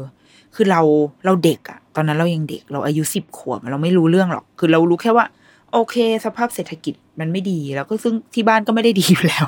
[0.55, 0.81] คือเรา
[1.25, 5.27] เราเด็กอะตอนนั้นเรายังเด็ก เราอายุสิบขวบเราไม่รู้เรื่องหรอก คือเรารู้แค่ว่า
[5.73, 9.47] โอเค สภาพเศรษฐกิจมันไม่ดี แล้วก็ซึ่งที่บ้านก็ไม่ได้ดีอยู่แล้ว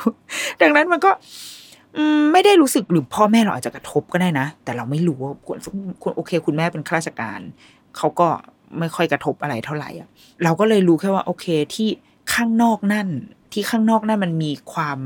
[0.63, 1.11] ดังนั้นมันก็
[2.33, 5.49] ไม่ได้รู้สึกหรือพ่อแม่เราอาจจะกระทบก็ได้นะ แต่เราไม่รู้ว่าค
[6.07, 7.41] วรโอเค คุณแม่เป็นข้าราชการ
[7.97, 8.29] เขาก็
[8.79, 10.09] ไม่ค่อยกระทบอะไรเท่าไหร่อะ
[10.45, 11.89] เราก็เลยรู้แค่ว่า โอเคที่
[12.35, 13.09] ข้างนอกนั่น
[13.53, 14.99] ที่ข้างนอกนั่นมันมีความ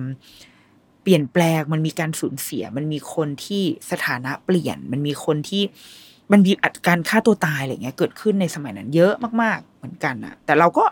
[1.02, 5.62] เปลี่ยนแปลง มันมีการสูญเสีย มันมีคนที่สถานะเปลี่ยน มันมีคนที่
[6.32, 10.84] มันมีอัดการฆ่าตัวตายอะไรเงี้ย เกิดขึ้นในสมัยนั้นเยอะมาก ๆ เหมือนกันอะแต่เราก็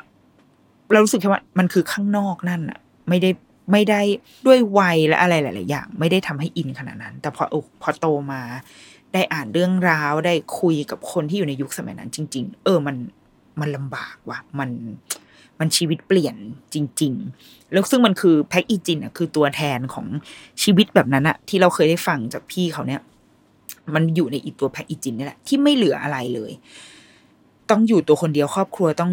[0.92, 2.78] เรารู้สึกแค่ว่ามันคือข้างนอกนั่นอะ
[3.08, 3.30] ไม่ได้
[3.72, 4.00] ไม่ได้
[4.46, 7.44] ด้วยวัยและอะไรหลาย ๆ อย่าง ไม่ได้ทำให้อินขนาดนั้น แต่พอ
[7.82, 8.40] พอโตมา
[9.12, 12.96] ได้อ่านเรื่องราวได้คุยกับคนที่อยู่ในยุคสมัยนั้น จริง ๆ เออมัน
[13.60, 14.70] มันลำบากว่ะมัน
[15.58, 16.36] มันชีวิตเปลี่ยน
[16.74, 20.06] จริง ๆ แล้วซึ่งมันคือแพ็กอีจินอะคือตัวแทนของ
[20.62, 23.00] ชีวิตแบบนั้นอะที่เราเคยได้ฟังจากพี่เขาเนี่ย
[23.94, 26.52] มันอยู่ในอีตัวแพ็กอีจินนี่แหละที่ไม่เหลืออะไรเลย
[27.70, 29.12] ต้องอยู่ตัวคนเดียวครอบครัวต้อง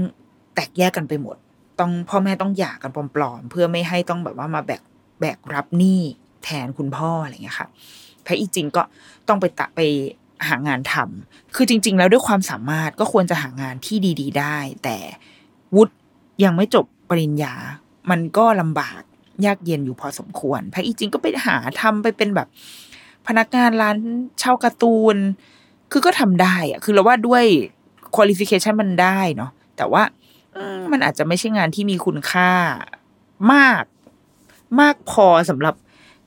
[0.56, 1.38] แตกแยกกันไปหมด
[1.80, 4.82] ต้องพ่อแม่ต้องหย่ากันปลอมๆเพื่อไม่ให้ต้องแบบว่ามาแบก
[5.20, 6.02] แบกรับหนี้
[6.44, 7.68] แทนคุณพ่ออะไรเงี้ยค่ะ
[8.24, 8.82] แพ็กอีจินก็
[9.28, 9.80] ต้องไปตะไป
[10.48, 14.98] หางานทำคือจริง ๆ แล้วด้วยความสามารถก็ควรจะหางานที่ดี ๆ ได้ แต่
[15.76, 15.94] วุฒิ
[16.44, 17.54] ยังไม่จบปริญญา
[18.10, 19.02] มันก็ลำบาก
[19.46, 22.48] ยากเย็นอยู่พอสมควรแพ็กอีจริงก็ไปหาทำไปเป็นแบบ
[23.28, 23.98] พนักงานร้าน
[24.40, 25.16] เช่าการ์ตูน
[25.92, 27.44] คือก็ทำได้อะคือเราว่าด้วย
[28.16, 30.04] คุณลิฟิเคชันมันได้เนาะแต่ว่า
[30.92, 32.52] มันอาจจะไม่ใช่งานที่มีคุณค่า
[33.54, 33.84] มาก
[34.80, 35.76] มากพอสำหรับ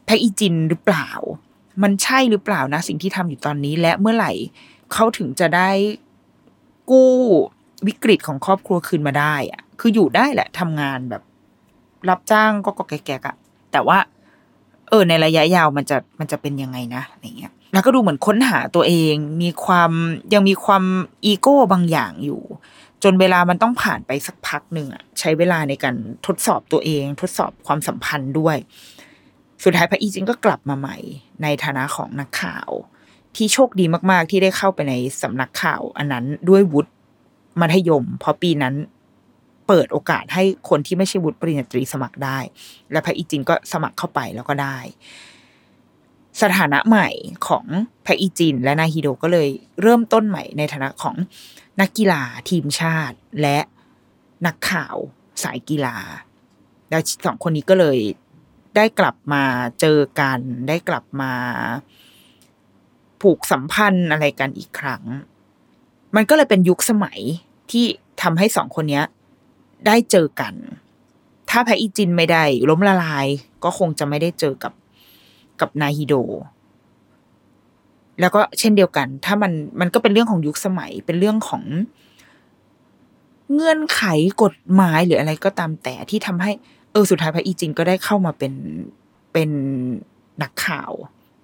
[0.05, 1.09] แพอีจินหรือเปล่า
[1.83, 4.33] มันใช่หรือเปล่านะ สิ่งที่ทำอยู่ตอนนี้และเมื่อไหร่
[4.93, 5.71] เขาถึงจะได้
[6.91, 7.13] กู้
[7.87, 11.23] วิกฤตของครอบครัวคืนมาได้อะคืออยู่ได้แหละทำงานแบบ
[12.09, 13.37] รับจ้างก็ก็แก่ๆอะ
[13.73, 13.99] แต่ว่า
[14.89, 19.91] เออ ในระยะยาวมันจะมันจะเป็นยังไงนะอะไรเงี้ย แล้วก็ดูเหมือนค้นหาตัวเอง มีความ
[20.35, 20.85] ยังมีความ
[21.25, 22.43] อีโก้บางอย่างอยู่
[23.05, 28.57] จนเวลามันต้องผ่านไปสักพักหนึ่งอะใช้เวลาในการทดสอบตัวเอง ทดสอบความสัมพันธ์ด้วย
[29.65, 30.97] สุดท้ายพระอีจิงก็กลับมาใหม่
[31.43, 32.71] ในฐานะของนักข่าว
[33.37, 36.93] ที่โชคดีมากๆ ที่ได้เข้าไปในสำนักข่าว อันนั้นด้วยวุฒิ
[37.61, 38.75] มัธยม เพราะปีนั้น
[39.69, 42.39] เปิดโอกาสให้คนที่ไม่ใช่วุฒิปริญญาตรีสมัครได้
[42.93, 44.79] และพระอีจินก็สมัครเข้าไปแล้วก็ได้
[46.43, 47.09] สถานะใหม่
[47.49, 47.65] ของ
[48.05, 49.49] พระอีจิน และนาฮิโดก็เลย
[49.83, 51.17] เริ่มต้นใหม่ในฐานะของ
[51.81, 53.59] นักกีฬาทีมชาติ และ
[54.47, 54.97] นักข่าว
[55.43, 55.97] สายกีฬา
[56.91, 57.99] แล้วสองคนนี้ก็เลย
[58.77, 59.45] ได้กลับมา
[59.81, 61.33] เจอกัน ได้กลับมา
[63.21, 65.03] ผูกสัมพันธ์อะไรกันอีกครั้ง
[66.17, 67.21] มันก็เลยเป็นยุคสมัย
[67.71, 67.85] ที่
[68.23, 69.03] ทำให้สองคนนี้
[69.87, 70.55] ได้เจอกัน
[71.51, 73.27] ถ้าแพอีจินไม่ได้ล้มละลาย
[73.65, 74.73] ก็คงจะไม่ได้เจอกับ
[75.61, 76.15] กับนาฮิโด
[78.21, 81.63] แล้วก็เช่นเดียวกัน ถ้ามันมันก็เป็นเรื่องของยุคสมัย เป็นเรื่องของ
[83.55, 84.03] เงื่อนไข
[84.43, 86.51] กฎหมายหรืออะไรก็ตามแต่ที่ทำให้
[86.93, 88.55] เออสุดท้ายพระอีจินก็ได้เข้ามาเป็น
[89.33, 89.51] เป็น
[90.43, 90.93] นักข่าว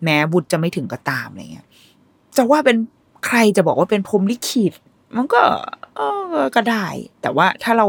[0.04, 1.66] แม้บุตรจะไม่ถึงก็ตามอะไรเงี้ย
[2.36, 2.76] จะว่าเป็น
[3.26, 4.72] ใครจะบอกว่าเป็นพรมลิขิต
[5.16, 5.40] มันก็
[5.96, 6.00] เอ
[6.32, 6.86] อก็ได้
[7.22, 7.86] แต่ว่าถ้าเรา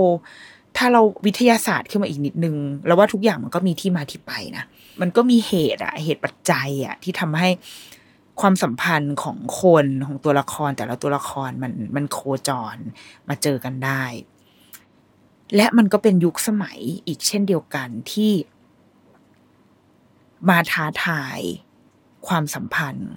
[0.77, 2.55] ถ้าเราวิทยาศาสตร์ขึ้นมาอีกนิดนึง
[2.85, 4.63] แล้วว่าทุกอย่างมันก็มีที่มาที่ไปนะ
[5.01, 7.49] มันก็มีเหตุอะเหตุปัจจัยอะที่ทำให้
[8.41, 12.77] ความสัมพันธ์ของคนของตัวละครแต่ละตัวละครมันมันโคจร
[13.29, 14.03] มาเจอกันได้
[15.55, 18.31] และมันก็เป็นยุคสมัยอีกเช่นเดียวกันที่
[20.49, 21.39] มาท้าทาย
[22.27, 23.11] ความสัมพันธ์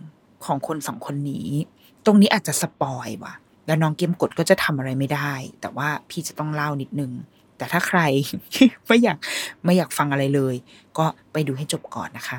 [0.45, 1.49] ของคนสองคนนี้
[2.05, 3.35] ตรงนี้อาจจะสปอยว่ะ
[3.67, 7.13] แล้วน้องเกมกดก็จะทำอะไรไม่ได้ แต่ว่าพี่จะต้องเล่านิดนึง
[7.62, 8.01] แต่ถ้าใคร
[8.87, 9.18] ไม่อยาก
[9.64, 10.55] ไม่อยากฟังอะไรเลย
[10.98, 12.38] ก็ไปดูให้จบก่อนนะคะ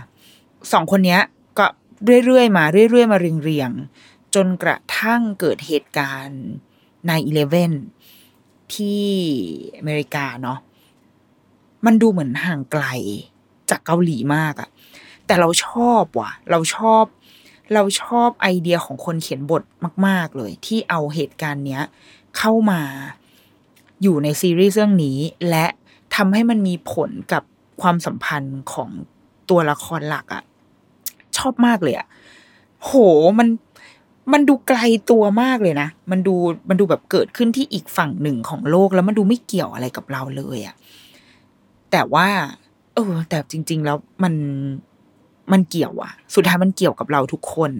[0.72, 1.18] สองคนนี้
[1.58, 1.66] ก็
[2.26, 6.44] เรื่อยๆมาเรื่อยๆมาเรียงๆจนกระทั่งเกิดเหตุการณ์
[7.08, 7.74] ในอีเลเว่น
[8.74, 9.08] ที่
[9.78, 10.60] อเมริกาเนาะ
[11.86, 12.86] มันดูเหมือนห่างไกล
[13.70, 14.70] จากเกาหลีมากอะ
[15.26, 17.04] แต่เราชอบว่ะ เราชอบ
[17.74, 19.64] เราชอบไอเดียของคนเขียนบท
[20.08, 21.84] มาก ๆ เลย ที่เอาเหตุการณ์เนี้ย
[22.38, 22.82] เข้ามา
[24.04, 25.18] อยู่ในซีรีส์เรื่องนี้
[25.50, 25.66] และ
[26.16, 27.44] ทำให้มันมีผลกับ
[27.82, 28.90] ความสัมพันธ์ของ
[29.50, 30.44] ตัวละครหลักอะ
[31.38, 32.08] ชอบมากเลยอะ
[32.84, 32.92] โห
[33.40, 33.48] มัน
[34.34, 36.36] มันดูไกลตัวมากเลยนะ มันดู
[36.70, 40.76] มันดูแบบเกิดขึ้นที่อีกฝั่งหนึ่งของโลก แล้วมันดูไม่เกี่ยวอะไรกับเราเลยอะ
[41.92, 42.28] แต่ว่า
[42.96, 44.34] เออ แต่จริง ๆ แล้วมัน
[45.52, 47.72] มันเกี่ยวอะสุดท้ายมันเกี่ยวกับเราทุกคน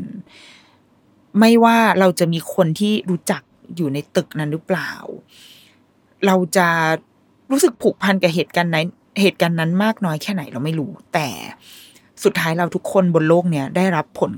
[1.40, 3.42] ไม่ว่าเราจะมีคนที่รู้จัก
[3.76, 4.92] อยู่ในตึกนั้นหรือเปล่า
[6.26, 6.68] เราจะ
[7.52, 8.88] รู้สึกผูกพันกับเหตุการณ์นั้น
[9.22, 11.28] เหตุการณ์นั้นมากน้อยแค่ไหนเราไม่รู้ แต่
[12.24, 14.34] สุดท้ายเราทุกคนบนโลกเนี้ยได้รับผล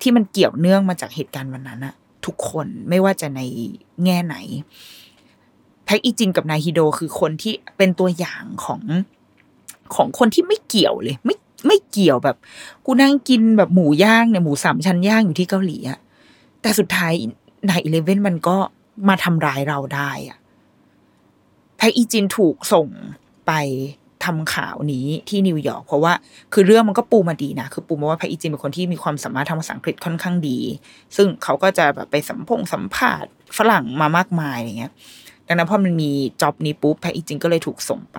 [0.00, 1.94] ที่มันเกี่ยวเนื่องมาจากเหตุการณ์วันนั้นอะ
[2.26, 3.40] ทุกคนไม่ว่าจะใน
[4.04, 4.36] แง่ไหน
[5.84, 8.80] แพ็กอีจินกับนายฮิโดคือคนที่เป็นตัวอย่างของ
[9.94, 12.36] ของคนที่ไม่เกี่ยวเลย ไม่ไม่เกี่ยวแบบ
[12.86, 15.98] กูนั่งกินแบบหมูย่างเนี่ยหมูสามชั้นย่างอยู่ที่เกาหลีอะ
[16.62, 17.12] แต่สุดท้าย
[17.68, 18.56] nine eleven มันก็
[19.08, 20.38] มาทำร้ายเราได้อะ
[21.76, 22.88] แพคอีจินถูกส่ง
[23.46, 23.52] ไป
[24.24, 26.12] ทำข่าวนี้ที่นิวยอร์กเพราะว่า
[26.52, 30.58] คือเรื่องมันก็ปูมาดีนะ คือปูมาว่าแพคอีจินเป็นคนที่มีความสามารถทางภาษาอังกฤษค่อนข้างดี
[31.16, 34.92] ซึ่งเขาก็จะแบบไปสัมพงสัมภาษณ์ฝรั่งมามากมายอย่างเงี้ย
[35.46, 36.10] ดังนั้นพอมันมี
[36.40, 38.18] จ็อบนี้ปุ๊บพระอีจินก็เลยถูกส่งไป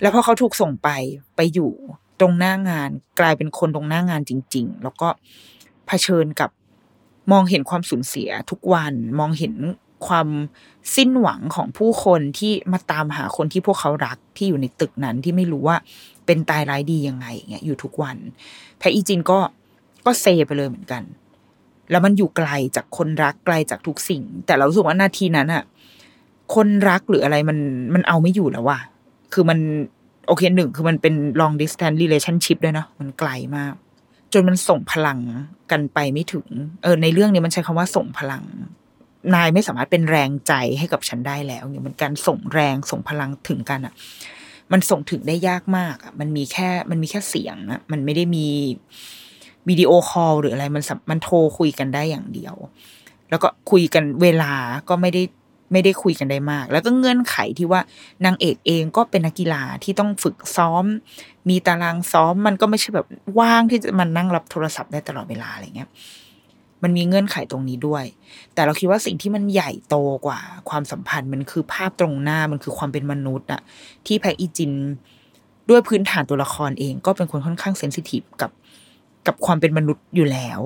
[0.00, 0.88] แล้วพอเขาถูกส่งไป
[1.36, 1.72] ไปอยู่
[2.20, 5.08] ตรงหน้างานกลายเป็นคนตรงหน้างานจริง ๆ แล้วก็
[5.86, 6.50] เผชิญกับ
[7.32, 9.54] มองเห็นความสูญเสียทุกวันมองเห็น
[10.06, 10.28] ความ
[10.96, 15.76] สิ้นหวังของผู้คนที่มาตามหาคนที่พวกเขารักที่อยู่ในตึกนั้นที่ไม่รู้ว่า
[16.26, 18.16] เป็นตายร้ายดียังไงเงี้ยอยู่ทุกวัน
[18.78, 19.38] แพอีจินก็
[20.06, 21.02] ก็เซไปเลยเหมือนกัน
[21.90, 25.64] แล้วมันอยู่ไกลจากคนรักไกลจากทุกสิ่ง แต่เราสึกว่านาทีนั้นอะ
[26.54, 27.58] คนรักหรืออะไรมัน
[27.94, 28.78] มันเอาไม่อยู่แล้วว่ะ
[29.32, 29.58] คือมัน
[30.28, 33.74] โอเคหนึ่งคือมันเป็น long distance relationship ด้วยเนาะมันไกลมาก
[34.32, 35.18] จนมันส่งพลัง
[35.70, 36.46] กันไปไม่ถึง
[36.82, 38.44] เออ ในเรื่องนี้มันใช้คำว่าส่งพลัง
[39.34, 43.94] นายไม่สามารถเป็นแรงใจให้กับฉันได้แล้วเนี่ยมันการส่งแรงส่งพลังถึงกันอะ
[44.72, 48.46] มันส่งถึงได้ยากมากอะมันมีแค่มันมีแค่เสียงอะมันไม่ได้มี
[49.68, 52.54] วิดีโอคอลหรืออะไรมันมันโทรคุยกันได้อย่างเดียว
[53.30, 54.52] แล้วก็คุยกันเวลา
[54.88, 55.22] ก็ไม่ได้
[55.72, 57.80] ไม่ได้คุยกันได้มาก แล้วก็เงื่อนไขที่ว่า
[58.24, 60.84] นางเอกเองก็เป็นนักกีฬาที่ต้องฝึกซ้อม
[61.48, 63.06] มีตารางซ้อมมันก็ไม่ใช่แบบ
[63.38, 65.88] ว่างที่จะมันนั่งรับโทรศัพท์ได้ตลอดเวลาอะไรเงี้ย
[66.82, 68.04] มันมีเงื่อนไขตรงนี้ด้วย
[68.54, 73.60] แต่เราคิดว่าสิ่งที่มันใหญ่โตกว่า ความสัมพันธ์มันคือภาพตรงหน้ามันคือความเป็นมนุษย์อะ
[74.06, 74.72] ที่แพอีจิน
[75.70, 78.50] ด้วยพื้นฐานตัวละครเองก็เป็นคนค่อนข้างเซนซิทีฟกับ
[79.26, 80.60] กับความเป็นมนุษย์อยู่แล้ว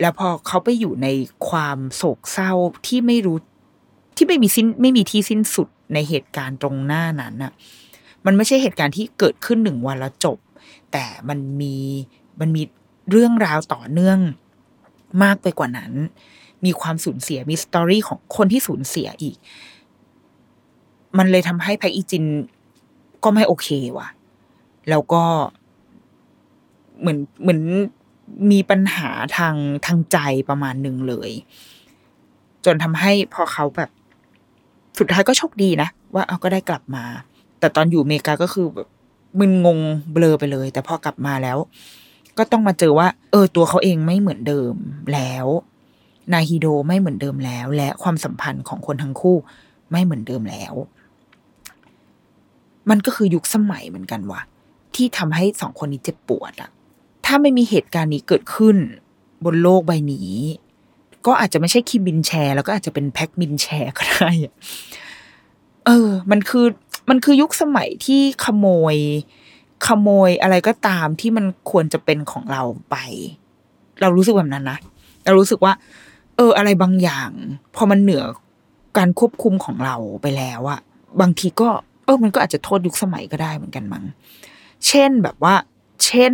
[0.00, 1.08] แล้วพอเขาไปอยู่ใน
[1.48, 2.52] ความโศกเศร้า
[2.86, 3.38] ที่ไม่รู้
[4.16, 7.52] ที่ไม่มีสิ้นไม่มีที่สิ้นสุดในเหตุการณ์ตรงหน้านั้นน่ะ
[8.26, 10.38] มันไม่ใช่เหตุการณ์ที่เกิดขึ้นหนึ่งวันแล้วจบ
[10.92, 11.76] แต่มันมี
[12.40, 12.62] มันมี
[13.10, 14.18] เรื่องราวต่อเนื่อง
[15.22, 15.92] มากไปกว่านั้น
[16.64, 19.36] มีความสูญเสียมีสตอรี่ของคนที่สูญเสียอีก
[21.18, 22.24] มันเลยทำให้แพอีจิน
[23.24, 24.08] ก็ไม่โอเคว่ะ
[24.90, 25.24] แล้วก็
[27.00, 27.62] เหมือนเหมือน
[28.50, 29.54] มีปัญหาทาง
[29.86, 31.30] ทางใจประมาณหนึ่งเลย
[32.64, 33.90] จนทำให้พอเขาแบบ
[34.98, 37.04] สุดท้ายก็โชคดีนะ ว่าเอาก็ได้กลับมา
[37.60, 38.88] แต่ตอนอยู่อเมริกาก็คือแบบ
[39.38, 39.78] มึนงง
[40.12, 41.58] เบลอไปเลย แต่พอกลับมาแล้ว
[42.38, 44.74] ก็ต้องมาเจอว่า เออตัวเขาเองไม่เหมือนเดิม
[45.12, 45.46] แล้ว
[46.32, 49.36] นายฮิโดไม่เหมือนเดิมแล้ว และความสัมพันธ์ของคนทั้งคู่
[49.90, 50.74] ไม่เหมือนเดิมแล้ว
[52.90, 54.40] มันก็คือยุคสมัยเหมือนกันว่ะ
[54.94, 56.70] ที่ทำให้สองคนนี้เจ็บปวดอะ
[57.26, 58.76] ถ้าไม่มีเหตุการณ์นี้เกิดขึ้น
[59.44, 60.30] บนโลกใบนี้
[61.26, 64.30] ก็อาจจะไม่ใช่คิมบินแชร์ แล้วก็อาจจะเป็นแพ็กบินแชร์ก็ได้
[65.86, 66.66] เออ มันคือ
[67.10, 68.96] มันคือยุคสมัยที่ขโมย
[69.86, 72.96] ขโมยอะไรก็ตามที่มันควรจะเป็นของเราไป
[74.00, 74.78] เรารู้สึกแบบนั้นนะ
[75.24, 75.72] เรารู้สึกว่า
[76.36, 77.30] เออ อะไรบางอย่าง
[77.74, 78.22] พอมันเหนือ
[78.98, 80.80] การควบคุมของเราไปแล้วอะ
[81.20, 81.68] บางทีก็
[82.04, 84.04] เออ มันก็อาจจะโทษยุคสมัยก็ได้เหมือนกันมั้ง
[84.86, 85.54] เช่นแบบว่า
[86.04, 86.32] เช่น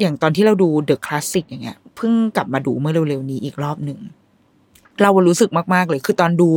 [0.00, 3.98] อย่างตอนที่เราดูเดอะคลาสสิกอย่างเงี้ย เพิ่งกลับมาดูเมื่อเร็วๆนี้อีกรอบหนึ่ง
[5.02, 6.48] เรารู้สึกมากๆเลย คือตอนดู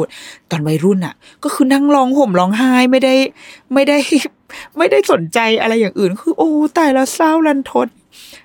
[0.51, 3.15] ตอนวัยรุ่นอะก็คือนั่งร้องห่มร้องไห้ไม่ได้
[3.73, 3.97] ไม่ได้
[4.77, 7.87] ไม่ได้สนใจอะไรอย่างอื่น คือ โอ้ตายแล้วเศร้ารันทด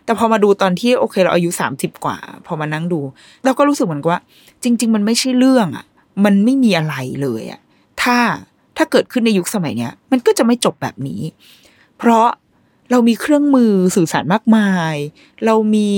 [0.05, 3.01] แต่พอมาดูตอนที่โอเค เราอายุสามสิบกว่า พอมานั่งดู
[3.45, 4.23] เราก็รู้สึกเหมือนกับว่า
[4.63, 5.85] จริง ๆ มันไม่ใช่เรื่องอะ
[6.25, 7.61] มันไม่มีอะไรเลยอะ
[8.03, 8.19] ถ้า
[8.77, 11.21] ถ้าเกิดขึ้นในยุคสมัยเนี้ย มันก็จะไม่จบแบบนี้
[11.99, 12.27] เพราะ
[12.91, 14.95] เรามีเครื่องมือสื่อสารมากมาย
[15.45, 15.91] เรามี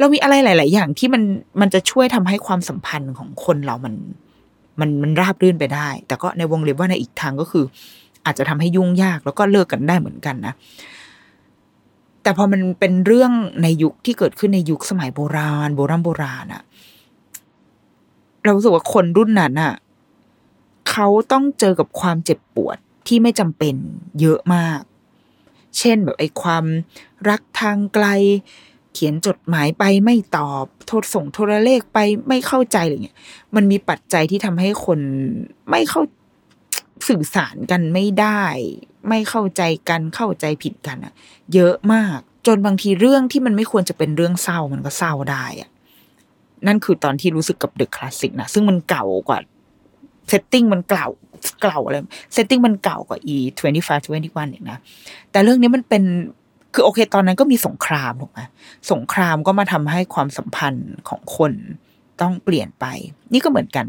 [0.00, 1.22] เรามีอะไรหลาย ๆ อย่างที่มัน
[1.60, 3.94] มันจะช่วยทำให้ความสัมพันธ์ของคนเรามัน
[4.80, 7.64] มันมันราบรื่นไปได้ แต่ก็ในวงเล็บว่าในอีกทางก็คือ
[8.24, 10.54] อาจจะทำให้ยุ่งยากแล้วก็เลิกกันได้เหมือนกันนะ
[12.22, 13.32] แต่พอมันเป็นเรื่อง
[13.62, 16.62] ในยุคที่เกิดขึ้นในยุคสมัยโบราณ โบราณโบราณอะ
[18.42, 19.74] เราสึกว่าคนรุ่นนั้นอะ
[20.90, 23.74] เขาต้องเจอกับความเจ็บปวดที่ไม่จำเป็น
[24.20, 24.80] เยอะมาก
[25.78, 26.64] เช่นแบบไอ้ความ
[27.28, 28.06] รักทางไกล
[28.94, 31.98] เขียนจดหมายไปไม่ตอบโทรส่งโทรเลขไป
[32.28, 33.16] ไม่เข้าใจอะไรเงี้ย
[33.54, 35.00] มันมีปัจจัยที่ทำให้คน
[35.70, 36.00] ไม่เข้า
[37.08, 38.42] สื่อสารกันไม่ได้
[39.08, 41.12] ไม่เข้าใจกันเข้าใจผิดกันอะ
[41.54, 45.70] เยอะมากจนบางทีเรื่องที่มันไม่ควรจะเป็นเรื่องเศร้ามันก็เศร้าได้อะ
[46.66, 49.38] นั่นคือตอนที่รู้สึกกับ The Classic นะซึ่งมันเก่ากว่า
[50.28, 51.08] เซตติ้งมันเก่า
[51.62, 51.96] เก่าอะไร
[52.32, 54.78] เซตติ้งมันเก่ากว่า e twenty five twenty one อีกนะ
[55.30, 56.02] แต่เรื่องนี้มันเป็น
[56.74, 58.40] คือโอเค ตอนนั้นก็มีสงครามถูกไหม
[58.92, 61.52] สงครามก็มาทำให้ความสัมพันธ์ของคน
[62.20, 62.84] ต้องเปลี่ยนไป
[63.32, 63.86] นี่ก็เหมือนกัน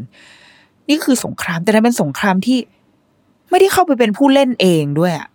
[0.88, 2.58] นี่คือสงครามแต่นั้นเป็นสงครามที่
[3.50, 5.28] ไม่ได้เข้าไปเป็นผู้เล่นเองด้วยอะ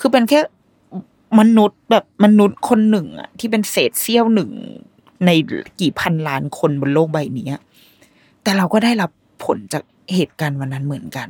[0.00, 0.40] คือเป็นแค่
[1.40, 4.50] มนุษย์แบบมนุษย์คนหนึ่งอะที่เป็นเศษเสี้ยวหนึ่ง
[5.26, 5.30] ใน
[5.80, 7.58] กี่พันล้านคนบนโลกใบนี้
[8.42, 9.10] แต่เราก็ได้รับ
[9.44, 9.82] ผลจาก
[10.14, 11.28] เหตุการณ์วันนั้นเหมือนกัน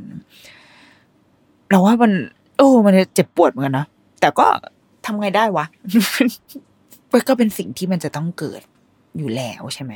[1.71, 2.13] เราว่ามัน
[2.57, 3.87] โอ้มันเจ็บปวดเหมือนกันนะ
[4.21, 4.47] แต่ก็
[5.07, 5.67] ทำไงได้วะ
[7.13, 8.63] มันก็เป็นสิ่งที่มันจะต้องเกิด
[9.19, 9.93] อยู่แล้วใช่ไหม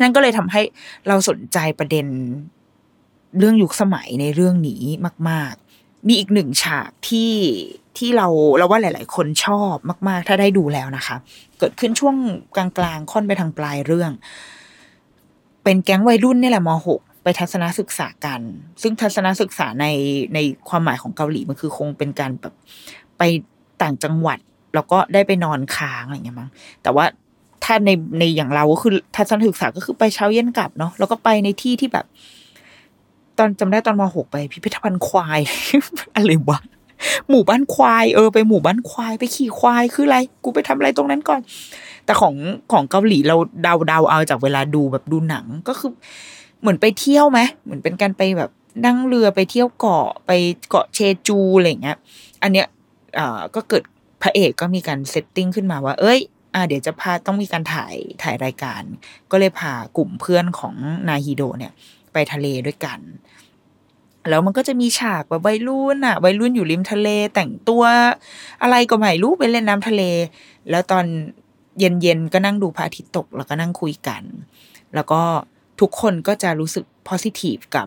[0.00, 0.60] นั่นก็เลยทำให้
[1.08, 2.06] เราสนใจประเด็น
[3.38, 4.82] เรื่องยุคสมัยในเรื่องนี้
[5.30, 7.32] มาก ๆ มีอีกหนึ่งฉากที่
[7.98, 8.26] ที่เรา
[8.58, 9.74] เราว่าหลาย ๆ คนชอบ
[10.08, 11.16] มาก ๆ ถ้าได้ดูแล้วนะคะ
[11.58, 12.16] เกิดขึ้นช่วง
[12.56, 14.10] กลางๆ ค่อนไปทางปลายเรื่อง
[15.64, 18.40] เป็นแก๊งวัยรุ่นนี่แหละมหกไปทัศนศึกษากัน
[18.82, 19.86] ซึ่งทัศนศึกษาใน
[20.34, 22.54] ในความหมายของเกาหลีมันคือคงเป็นการแบบ
[23.18, 23.22] ไป
[23.82, 24.38] ต่างจังหวัด
[24.74, 26.50] แล้วก็ได้ไปนอนค้างอะไรอย่างเงี้ยมั้ง
[26.82, 27.04] แต่ว่า
[27.64, 32.06] ถ้าในในอย่างเราก็คือทัศนศึกษาก็คือไปเช้าเย็นกลับเนาะแล้วก็ไปในที่ที่แบบ
[33.38, 35.40] ตอนจำได้ตอนมหกไป พิพิธภัณฑ์ควาย
[36.16, 36.58] อะไรวะ
[37.30, 41.40] หมู่บ้านควายเออไปหมู่บ้านควายไปขี่ควายคืออะไร กูไปทำอะไรตรงนั้นก่อน
[42.04, 42.34] แต่ของ
[42.72, 45.90] ของเกาหลีเราเดาเดาเอาจากเวลาดูแบบดูหนังก็คือ
[46.60, 48.50] เหมือนไปเที่ยวไหมเหมือนเป็นการไปแบบ
[48.86, 50.30] นั่งเรือไปเที่ยวเกาะไป
[50.68, 51.98] เกาะเชจูอะไรเงี้ย
[52.42, 52.66] อันเนี้ย
[53.18, 53.82] อ่าก็เกิด
[54.22, 56.20] พระเอกก็มีการเซตติ้งขึ้นมาว่า เอ้ย
[56.54, 58.82] อ่าเดี๋ยวจะพาต้องมีการถ่ายถ่ายรายการ
[59.30, 60.74] ก็เลยพากลุ่มเพื่อนของ
[61.08, 61.72] นาฮิโดเนี่ย
[62.12, 63.00] ไปทะเลด้วยกัน
[64.28, 67.84] แล้วมันก็จะมีฉากแบบวัยรุ่นอะวัยรุ่นอยู่ริมทะเลแต่งตัว
[68.62, 70.02] อะไรก็ไม่รู้ไปเล่นน้ำทะเล
[70.70, 71.04] แล้วตอน
[71.78, 74.22] เย็นๆก็นั่งดูพระอาทิตย์ตกแล้วก็นั่งคุยกัน
[74.94, 75.20] แล้วก็
[75.80, 77.86] ทุกคนก็จะรู้สึก positive กับ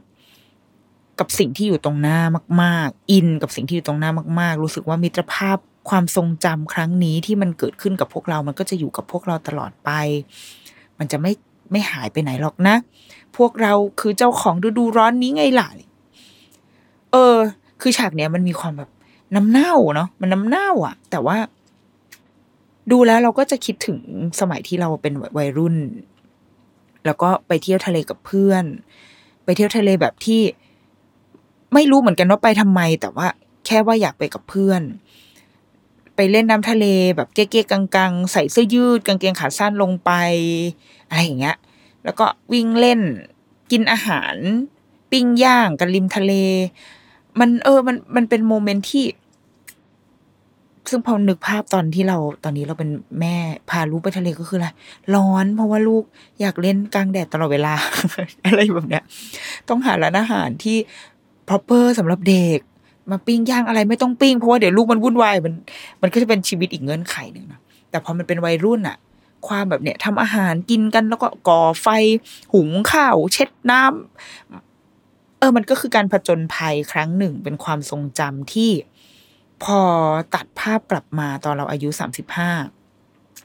[1.22, 2.20] กับสิ่งที่อยู่ตรงหน้า
[2.64, 5.58] มาก ๆ อินกับสิ่งที่อยู่ตรงหน้ามาก ๆ รู้สึกว่ามิตรภาพ
[5.90, 9.90] ความทรงจำครั้งนี้ที่มันเกิดขึ้นกับพวกเรา มันก็จะอยู่กับพวกเราตลอดไป
[11.00, 11.32] มันจะไม่
[11.72, 12.76] ไม่หายไปไหนหรอกนะ
[13.38, 15.68] พวกเราคือเจ้าของฤดูร้อนนี้ไงล่ะ
[17.12, 17.38] เออ
[17.82, 18.90] คือฉากเนี้ยมันมีความแบบ
[19.36, 21.38] น้ำเน่าเนาะ มันน้ำเน่าอะแต่ว่า
[22.92, 24.00] ดูแล้วเราก็จะคิดถึง
[24.40, 25.76] สมัยที่เราเป็นวัยรุ่น
[27.06, 28.64] แล้วก็ไปเที่ยวทะเลกับเพื่อน
[29.44, 30.42] ไปเที่ยวทะเลแบบที่
[31.74, 33.28] ไม่รู้เหมือนกันว่าไปทำไม แต่ว่า
[33.66, 34.82] แค่ว่าอยากไปกับเพื่อน
[36.16, 40.12] ไปเล่นน้ำทะเลแบบเก๊ๆกังๆ ใส่เสื้อยืดกางเกงขาสั้นลงไป
[41.08, 41.58] อะไรอย่างเงี้ย
[42.04, 43.02] แล้วก็วิ่งเล่น
[43.72, 44.36] กินอาหาร
[45.12, 46.34] ปิ้งย่างกันริมทะเล
[47.40, 49.06] มันเออมันมันเป็นโมเมนต์ที่
[50.90, 53.36] ซึ่งพอนึกภาพตอนที่เราตอนนี้เราเป็นแม่
[53.70, 54.68] พาลูกไปทะเลก็คืออะไร
[55.16, 56.04] ร้อน เพราะว่าลูก
[56.42, 57.74] อยากเล่นกลางแดดตลอดเวลา
[58.46, 59.04] อะไรแบบเนี้ย
[59.70, 60.78] ต้องหาร้านอาหารที่
[61.48, 62.60] proper สำหรับเด็ก
[63.12, 65.54] มาปิ้งย่างอะไรไม่ต้องปิ้งเพราะว่าเดี๋ยวลูกมันวุ่นวายมัน
[66.02, 68.98] มันก็จะเป็นชีวิตอีกเงื่อนไขหนึ่งนะแต่พอมันเป็นวัยรุ่นอะ
[69.48, 71.88] ความแบบเนี้ยทำอาหารกินกันแล้วก็ก่อไฟ
[72.54, 78.72] หุงข้าว เช็ดน้ำเออมันก็คือการผจญภัยครั้งหนึ่ง เป็นความทรงจำที่
[79.64, 79.80] พอ
[80.36, 82.52] ตัดภาพกลับมาตอนเราอายุสามสิบห้า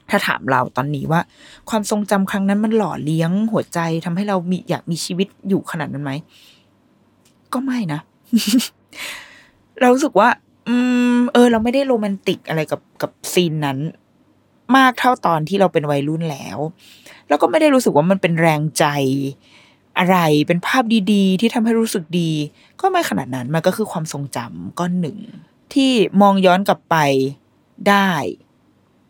[0.09, 1.21] ถ้าถามเราตอนนี้ว่า
[1.69, 6.11] ความทรงจำครั้งนั้นมันหล่อเลี้ยงหัวใจทำให้เรามีอยากมีชีวิตอยู่ขนาดนั้นไหม
[7.53, 7.99] ก็ไม่นะ
[9.79, 10.29] เรารู้สึกว่า
[10.67, 10.75] อื
[11.17, 13.77] ม เออ เราไม่ได้โรแมนติกอะไรกับกับซีนนั้น
[14.77, 16.57] มากเท่าตอนที่เราเป็นวัยรุ่นแล้ว
[17.27, 18.85] แล้วก็ไม่ได้รู้สึกว่ามันเป็นแรงใจ
[19.97, 20.17] อะไร
[20.47, 20.83] เป็นภาพ
[21.13, 22.31] ดีๆ ที่ทำให้รู้สึกดี
[22.81, 25.17] ก็ไม่ขนาดนั้นมันก็คือความทรงจำก้อนหนึ่ง
[25.73, 25.91] ที่
[26.21, 26.95] มองย้อนกลับไป
[27.89, 28.09] ได้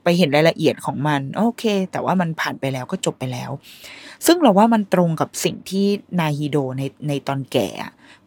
[0.08, 3.52] ไปเห็นรายละเอียดของมัน โอเค แต่ว่ามันผ่านไปแล้วก็จบไปแล้ว
[4.26, 5.86] ซึ่งเราว่ามันตรงกับสิ่งที่
[6.20, 7.68] นาฮิโดในในตอนแก่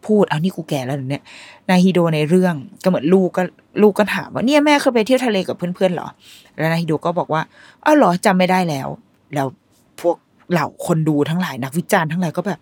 [0.06, 1.24] พูดเอานี่กูแก่แล้วเนี่ย
[1.70, 3.42] นาฮิโดในเรื่องก็เหมือนลูกก็
[3.82, 6.08] ลูกก็ถามว่าเนี่ยแม่เคยไปเที่ยวทะเลกับเพื่อนๆเหรอ
[6.58, 7.42] แล้วนาฮิโดก็บอกว่า
[7.84, 8.88] อ้าวหรอจำไม่ได้แล้ว
[9.34, 9.46] แล้ว
[10.00, 10.16] พวก
[10.52, 12.58] เหล่าคนดูทั้งหลายนักวิจารณ์ทั้งหลายก็แบบ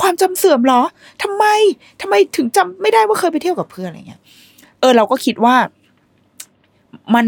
[0.00, 0.80] ความจำเสื่อมเหรอ
[1.22, 1.44] ทำไม
[2.00, 4.20] ทำไมถึงจำไม่ได้ว่าเคยไปเที่ยวกับเพื่อนอะไรเงี้ย
[4.80, 5.56] เออ เราก็คิดว่า
[7.14, 7.26] มัน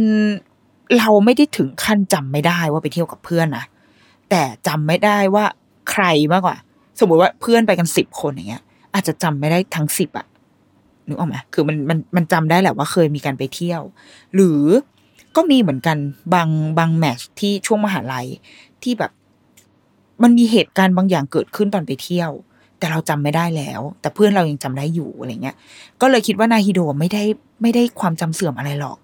[0.99, 3.65] เราไม่ได้ถึงขั้นจำไม่ได้ว่าไปเที่ยวกับเพื่อนนะ
[4.31, 5.45] แต่จำไม่ได้ว่า
[5.91, 6.57] ใครมากกว่า
[7.01, 8.63] สมมติว่าเพื่อนไปกันสิบคนอย่างเงี้ย
[8.95, 10.27] อาจจะจำไม่ได้ทั้งสิบอะ
[11.07, 13.83] นึกออกไหมคือมันมันมันจำได้แหละว่าเคยมีการไปเที่ยว
[14.35, 14.63] หรือ
[15.37, 15.97] ก็มีเหมือนกัน
[16.35, 18.27] บางบางแมทช์ที่ช่วงมหาลัย
[18.83, 19.13] ที่แบบ
[20.23, 22.31] มันมีเหตุการณ์บางอย่างเกิดขึ้นตอนไปเที่ยว
[22.79, 25.57] แต่เราจำไม่ได้แล้ว แต่เพื่อนเรายังจำได้อยู่อะไรเงี้ย
[26.01, 27.23] ก็เลยคิดว่านาฮิโดะไม่ได้
[27.63, 28.99] ไม่ได้ความจำเสื่อมอะไรหรอก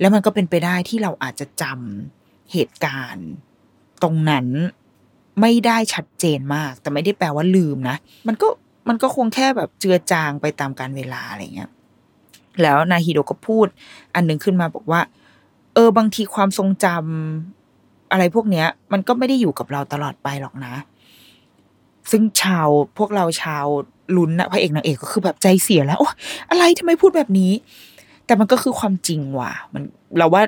[0.00, 3.28] แล้วมันก็เป็นไปได้ที่เราอาจจะจำเหตุการณ์
[4.02, 4.46] ตรงนั้น
[5.40, 7.96] ไม่ได้ชัดเจนมาก แต่ไม่ได้แปลว่าลืมนะ
[8.28, 8.48] มันก็
[8.88, 11.70] มันก็คงแค่แบบเจือจางไปตามการเวลาอะไรเงี้ย
[12.62, 13.66] แล้วนาฮิโดก็พูด
[14.14, 15.00] อันหนึ่งขึ้นมาบอกว่า
[15.74, 20.74] เออบางทีความทรงจำอะไรพวกเนี้ย มันก็ไม่ได้อยู่กับเราตลอดไปหรอกนะ
[22.10, 22.68] ซึ่งชาว
[22.98, 23.66] พวกเราชาว
[24.16, 26.08] ลุ้นนะพระเอกนางเอกก็คือแบบใจเสียแล้วโอ้
[26.50, 27.52] อะไรทำไมพูดแบบนี้
[28.28, 29.82] แต่มันก็คือความจริงว่ะ มัน
[30.18, 30.42] เราว่า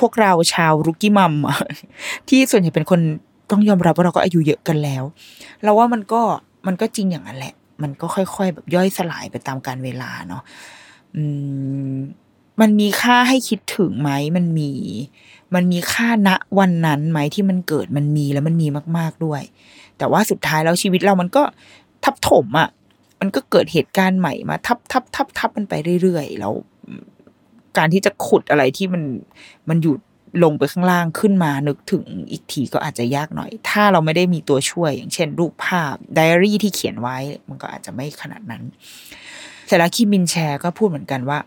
[0.00, 1.34] พวกเราชาวรุกี้มัม
[2.28, 3.00] ที่ส่วนใหญ่เป็นคน
[3.50, 5.02] ต้องยอมรับว่าเราก็อายุเยอะกันแล้ว
[5.64, 6.22] เราว่ามันก็
[6.66, 10.42] มันก็จริงอย่างนั้นแหละ มันก็ค่อยๆ แบบย่อยสลายไปตามการเวลาเนาะ
[11.16, 11.22] อื
[11.92, 11.96] ม
[12.60, 14.70] มันมีค่าให้คิดถึงไหมมันมี
[15.54, 18.66] มันมีค่าณวันนั้นไหมที่มันเกิดมันมีแล้วมันมี
[18.98, 19.42] มาก ๆด้วย
[19.98, 21.42] แต่ว่าสุดท้ายแล้วชีวิตเรามันก็
[22.04, 22.68] ทับถมอะ่ะ
[23.20, 26.52] มันก็เกิดเหตุการณ์ใหม่มา ทับทับทับทับมันไปเรื่อยๆแล้ว
[27.78, 29.02] การที่จะขุดอะไรที่มัน
[29.68, 29.94] มันอยู่
[30.44, 37.16] ลงไปข้างล่างขึ้นมานึกถึงอีกทีก็อาจจะยากหน่อย ถ้าเราไม่ได้มีตัวช่วย อย่างเช่น รูปภาพไดอารี่ที่เขียนไว้
[37.48, 38.62] มันก็อาจจะไม่ขนาดนั้น
[39.66, 41.38] เสร็จแล้วคิมินแชร์ก็พูดเหมือนกันว่า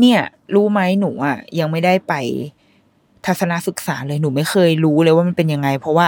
[0.00, 0.20] เนี่ย
[0.54, 2.14] รู้ไหมหนูอะยังไม่ได้ไป
[3.26, 6.06] ทัศนศึกษาเลยหนูไม่เคยรู้เลยว่ามันเป็นยังไง เพราะว่า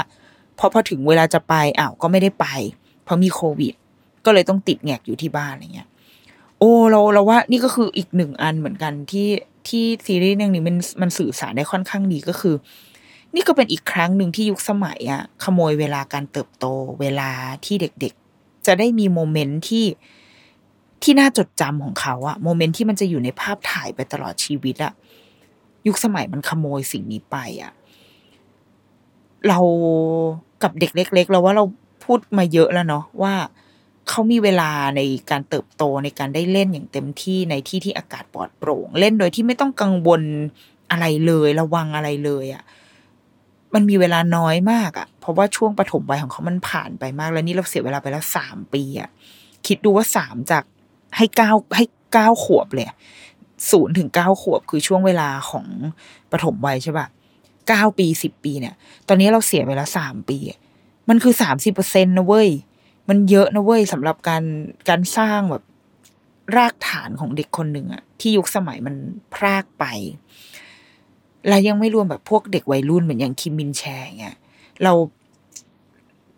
[0.58, 2.46] พอพอถึงเวลาจะไปอ้าวก็ไม่ได้ไป
[3.04, 3.74] เพราะมีโควิด
[4.24, 5.88] ก็เลยต้องติดแงกอยู่ที่บ้านอะไรเงี้ย
[6.60, 9.28] โอ้เราเราว่านี่ก็คืออีกหนึ่งอันเหมือนกันที่
[9.68, 12.54] ที่ซีรีส์เรื่องนี้มันมันสื่อสารได้ค่อนข้างดีก็คือ
[13.34, 16.66] นี่ก็เป็นอีกครั้งหนึ่งที่ยุคสมัยอะขโมยเวลาการเติบโต
[17.00, 17.30] เวลา
[17.64, 19.86] ที่เด็กๆ จะได้มีโมเมนต์ที่
[21.02, 24.92] ที่น่าจดจำของเขาอะโมเมนต์ที่มันจะอยู่ในภาพถ่ายไปตลอดชีวิตอะ
[25.86, 27.72] ยุคสมัยมันขโมยสิ่งนี้ไปอะ
[29.48, 29.58] เรา
[30.62, 31.64] กับเด็กเล็ก ๆ เราว่าเรา
[32.04, 33.34] พูดมาเยอะแล้วเนาะว่า
[34.10, 35.00] เขามีเวลาใน
[35.30, 40.22] การเติบโตในการได้เล่นอย่างเต็มที่ในที่ที่อากาศปลอดโปร่ง เล่นโดยที่ไม่ต้องกังวล
[40.90, 42.62] อะไรเลยระวังอะไรเลยอะ่ะ
[43.74, 49.08] มันมีเวลาน้อยมากอะ่ะ เพราะว่าช่วงปฐมวัยของเขามันผ่านไปมากแล้วนี่เราเสียเวลาไปแล้วสามปีอะ่ะ
[49.66, 50.64] คิดดูว่าสามจาก
[51.16, 52.86] ให้เก้าให้เก้าขวบเลย
[53.70, 55.66] ศูนย์ถึงเก้าขวบคือช่วงเวลาของ
[56.32, 57.06] ปฐมวัยใช่ปะ
[57.68, 58.74] เก้าปีสิบปีเนี่ย
[59.08, 60.38] ตอนนี้เราเสียไปแล้วสามปี
[61.08, 62.48] มันคือสามสิบเปอร์เซ็นต์นะเว้ย
[63.08, 64.44] มันเยอะนะเว้ยสำหรับการ
[64.88, 65.64] การสร้างแบบ
[66.56, 68.94] รากฐานของเด็กคนหนึ่งอะที่ยุคสมัยมัน
[69.34, 69.84] พรากไป
[71.48, 74.36] และยังไม่รวมแบบพวกเด็กวัยรุ่นเหมือนอย่างคิมมินแชร์เงี้ย
[74.82, 74.92] เรา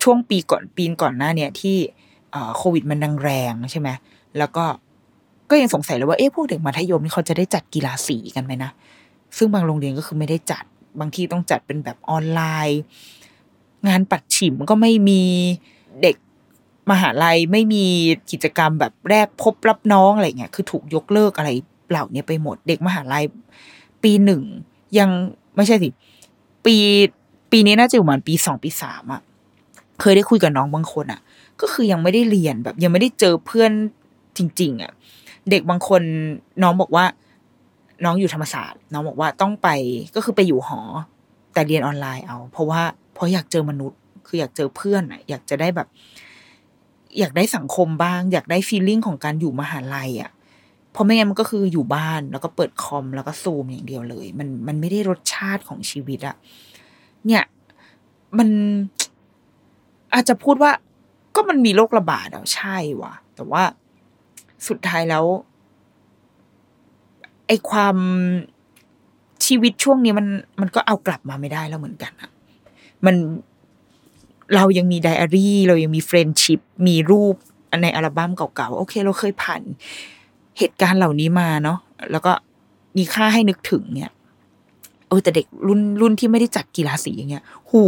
[0.03, 1.75] ช่วงปีก่อนปีก่อนหน้าเนี่ยที่
[2.57, 3.89] โควิดมันดังแรงใช่ไหม
[4.37, 4.65] แล้วก็
[5.49, 8.71] ก็ยังสงสัยเลยว่าเอ๊ะพวกเด็กมัธยมนี่เขาจะได้จัดกีฬาสีกันไหมนะ
[9.37, 10.63] ซึ่งบางโรงเรียนก็คือไม่ได้จัด
[10.99, 12.81] บางที่ต้องจัดเป็นแบบออนไลน์
[13.87, 15.23] งานปัดฉิมก็ไม่มี
[16.01, 16.15] เด็ก
[16.91, 17.85] มหาลัยไม่มี
[18.31, 21.49] กิจกรรมแบบแรกพบรับน้องอะไรเงี้ยคือถูกยกเลิกอะไร
[21.89, 23.23] เหล่านี้ไปหมดเด็กมหาลัย
[24.03, 24.41] ปีหนึ่ง
[24.99, 25.09] ยัง
[25.55, 25.89] ไม่ใช่สิ
[26.65, 26.75] ปี
[27.51, 29.21] ปีนี้น่าจะอยู่ประมาณปีสองปีสามอะ
[30.01, 31.19] เคยได้คุยกับน้องบางคนอะ
[31.61, 33.71] ก็คือยังไม่ได้เรียนแบบ ยังไม่ได้เจอเพื่อน
[34.37, 34.91] จริง ๆอะ
[35.49, 36.01] เด็กบางคน
[36.63, 37.05] น้องบอกว่า
[38.05, 39.69] น้องอยู่ธรรมศาสตร์ น้องบอกว่าต้องไป
[40.15, 40.81] ก็คือไปอยู่หอ
[41.53, 42.81] แต่เรียนออนไลน์เอา เพราะว่า
[43.13, 45.87] เพราะอยากเจอมนุษย์ คืออยากเจอเพื่อนอะอยากจะได้แบบ
[47.19, 50.31] อยากได้สังคมบ้าง อยากได้ฟีลลิ่งของการอยู่มหาลัยอะ่ะ
[50.91, 56.35] เพราะไม่งั้นมันก็คืออยู่บ้านแล้วก็เปิดคอมแล้วก็ซูมอย่างเดียวเลย มันมันไม่ได้รสชาติของชีวิตอะ
[57.25, 57.43] เนี่ย
[58.37, 58.49] มัน
[60.13, 60.71] อาจจะพูดว่า
[61.35, 63.63] ก็มันมีโรคระบาดอะใช่ว่ะ แต่ว่า
[64.67, 65.25] สุดท้ายแล้ว
[67.47, 67.97] ไอความ
[69.45, 70.27] ชีวิตช่วงนี้มัน
[70.61, 72.31] มันก็เอากลับมาไม่ได้แล้วเหมือนกันอะ
[73.05, 73.15] มัน
[74.55, 77.35] เรายังมีไดอารี่เรายังมี friendship มีรูป
[77.81, 79.61] ในอัลบั้มเก่าๆ โอเค เราเคยผ่าน
[80.57, 81.77] เหตุการณ์เหล่านี้มาเนาะ
[82.11, 82.31] แล้วก็
[82.97, 84.11] มีค่าให้นึกถึงเนี่ย
[85.07, 87.85] เออแต่เด็กรุ่นรุ่นที่ไม่ได้จัดกีฬาสีอย่างเงี้ยหู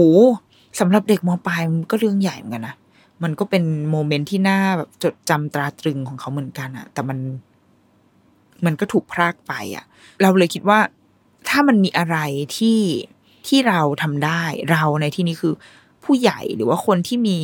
[0.80, 2.76] สำหรับเด็กมปลายมันก็เรื่องใหญ่เหมือนกันนะ
[3.24, 7.18] มันก็เป็นโมเมนต์ที่น่าแบบจดจำตราตรึงของเขาเหมือนกันอะแต่มัน
[8.66, 9.86] มันก็ถูกพรากไปอะ
[10.22, 10.80] เราเลยคิดว่า
[11.50, 12.18] ถ้ามันมีอะไร
[12.58, 12.80] ที่
[13.48, 14.42] ที่เราทำได้
[14.72, 15.54] เราในที่นี้คือ
[16.06, 17.38] ผู้ใหญ่หรือว่าคนที่มี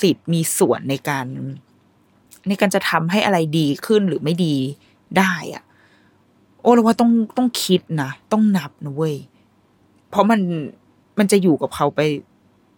[0.00, 1.26] สิทธิ์มีส่วนในการ
[2.48, 4.54] ในการจะทำให้อะไรดีขึ้นหรือไม่ดี
[5.18, 5.64] ได้อะ
[6.60, 9.16] โอ้เราว่าต้องต้องคิดนะต้องนับนะเว้ย
[10.10, 10.40] เพราะมัน
[11.18, 12.00] มันจะอยู่กับเขาไป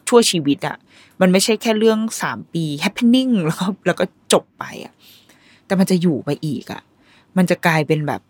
[0.09, 0.77] ชั่วชีวิตอะ
[1.21, 4.93] มันไม่ใช่แค่เรื่องสามปี happening แล้วก็แล้วก็จบไปอะ
[5.67, 6.83] แต่มันจะอยู่ไปอีกอะ
[7.37, 8.21] มันจะกลายเป็นแบบ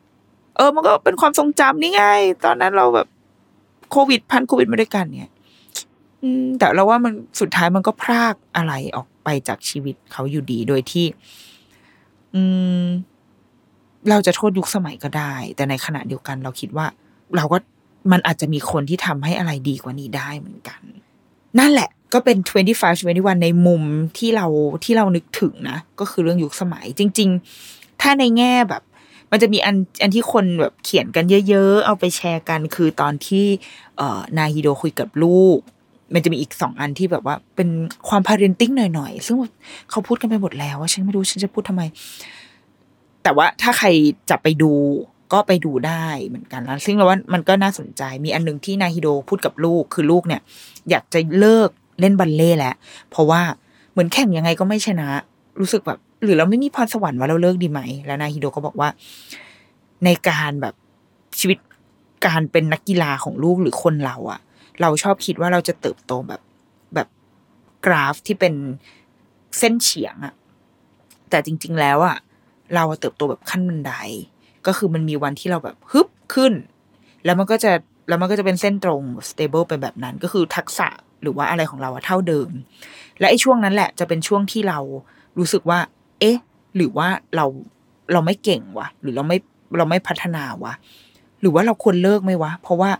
[0.56, 2.04] เออ มันก็เป็นความทรงจำนี่ไง
[2.44, 3.08] ตอนนั้นเราแบบ
[3.90, 5.32] โควิดพันโควิดมาด้วยกันเนี่ย
[6.22, 11.06] อืมแต่เราว่ามันสุดท้ายมันก็พรากอะไรออกไปจากชีวิตเขาอยู่ดีโดยที่
[12.34, 12.42] อื
[12.82, 12.84] ม
[14.10, 16.86] เราจะโทษยุคสมัยก็ได้ แต่ในขณะเดียวกัน เราคิดว่า
[17.36, 17.58] เราก็
[18.12, 20.80] มันอาจจะมีคนที่ทำให้อะไรดีกว่านี้ได้เหมือนกัน
[21.58, 23.82] นั่นแหละ ก็เป็น 25 21 ในมุม
[24.18, 24.46] ที่เรา
[24.84, 27.28] ที่เรานึกถึงนะ ก็คือเรื่องยุคสมัย จริง
[27.64, 28.82] ๆ ถ้าในแง่แบบ
[29.30, 33.46] มันจะมีอันอันที่คนแบบเขียนกันเยอะ ๆ เอาไปแชร์กัน คือตอนที่
[33.96, 35.58] เอ่อนาฮิโดคุยกับลูก
[36.14, 37.68] มันจะมีอีกสองอันที่แบบว่า เป็น
[38.08, 39.36] ความ parenting หน่อยๆ ซึ่ง
[39.90, 41.82] เขาพูดกันไปหมดแล้วว่าฉันไม่รู้ฉันจะพูดทำไม
[43.22, 43.88] แต่ว่าถ้าใคร
[44.30, 44.72] จะไปดู
[45.32, 50.40] ก็ไปดูได้เหมือนกันแล้วซึ่งเราว่ามันก็น่าสนใจมีอันหนึ่งที่นาฮิโดพูดกับลูกคือลูกเนี่ย
[50.90, 52.74] อยากจะเลิกเล่นบัลเล่ต์แล้ว
[53.10, 53.40] เพราะว่า
[53.92, 55.08] เหมือนแข่งยังไงก็ไม่ชนะ
[55.60, 58.88] รู้สึกแบบ หรือเราไม่มีพรสวรรค์ว่าเราเลิกดีไหม แล้วนาฮิโดก็บอกว่า
[60.04, 60.74] ในการแบบ
[61.38, 61.58] ชีวิต
[62.26, 64.40] การเป็นนักกีฬาของลูกหรือคนเราอะ
[64.80, 66.40] เราชอบคิดว่าเราจะเติบโตแบบ
[66.94, 67.08] แบบ
[67.86, 68.54] กราฟที่เป็น
[69.58, 70.34] เส้นเฉียงอะ
[71.30, 72.16] แต่จริง ๆ แล้วอะ
[72.74, 73.92] เราเติบโตแบบขั้นบันได
[74.66, 76.52] ก็คือมันมีวันที่เราแบบฮึบขึ้น
[77.24, 77.72] แล้วมันก็จะ
[78.08, 80.88] แล้วมันก็จะเป็นเส้นตรง stable ไปแบบนั้น ก็คือทักษะ
[81.22, 82.50] หรือว่าอะไรของเราอะเท่าเดิม
[83.18, 84.78] และไอ้ช่วงนั้นแหละจะเป็นช่วงที่เรา
[85.38, 85.78] รู้สึกว่า
[86.20, 86.36] เอ๊ะ
[86.76, 87.46] หรือว่าเรา
[88.12, 89.38] เราไม่เก่งวะหรือเราไม่
[89.78, 90.72] เราไม่พัฒนาวะ
[91.40, 92.90] หรือว่าเราควรเลิกไหมวะ เพราะว่า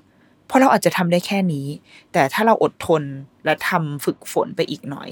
[0.49, 1.67] เพราะเราอาจจะทำได้แค่นี้
[2.13, 3.03] แต่ถ้าเราอดทน
[3.45, 5.09] และทำฝึกฝนไปอีกหน่อย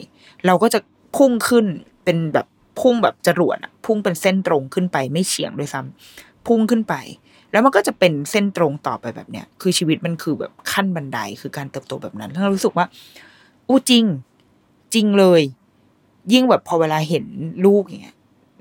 [0.47, 0.79] เราก็จะ
[1.17, 1.67] พุ่งขึ้น
[2.05, 2.47] เป็นแบบ
[2.81, 6.95] พุ่งแบบจรวดอะพุ่งเป็นเส้นตรงขึ้นไปไม่เฉียงด้วยซ้ำพุ่งขึ้นไป
[7.53, 12.87] แล้วมันก็จะเป็นเส้นตรงต่อไปแบบเนี้ยคือชีวิตมันคือแบบขั้นบันไดคือการเติบโตแบบนั้นแล้วเรารู้สึกว่า
[13.69, 14.05] อู้จริง
[14.95, 15.43] จริงเลย
[16.33, 17.25] ยิ่งแบบพอเวลาเห็น
[17.67, 18.17] ลูกอย่างเงี้ย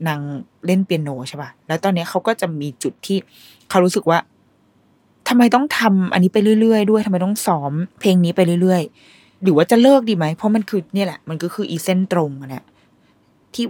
[0.08, 0.20] นาง
[0.66, 3.18] เล่นเปียโนใช่ป่ะแล้วตอนเนี้ยเขาก็จะมีจุดที่
[3.70, 4.20] เขารู้สึกว่า
[5.28, 12.66] ทำไมต้องทำอันนี้ไปเรื่อยๆ ด้วยทำไมต้องซ้อม เพลงนี้ไปเรื่อยๆ หรือว่าจะเลิกดีไหม เพราะมันคือเนี่ยแหละ มันก็คืออีเส้นตรงอะเนี่ย
[13.54, 13.66] ที่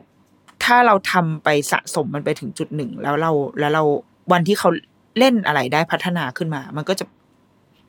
[0.64, 3.84] ถ้าเราทำไปสะสมมันไปถึงจุดหนึ่ง แล้วเราแล้วเรา
[4.32, 4.70] วันที่เขา
[5.18, 7.06] เล่นอะไรได้พัฒนาขึ้นมา มันก็จะ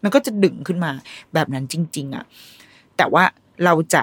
[0.03, 0.93] มันก็จะดึงขึ้นมา
[1.35, 2.25] แบบนั้นจริง ๆอะ
[2.97, 3.25] แต่ว่า
[3.65, 4.03] เราจะ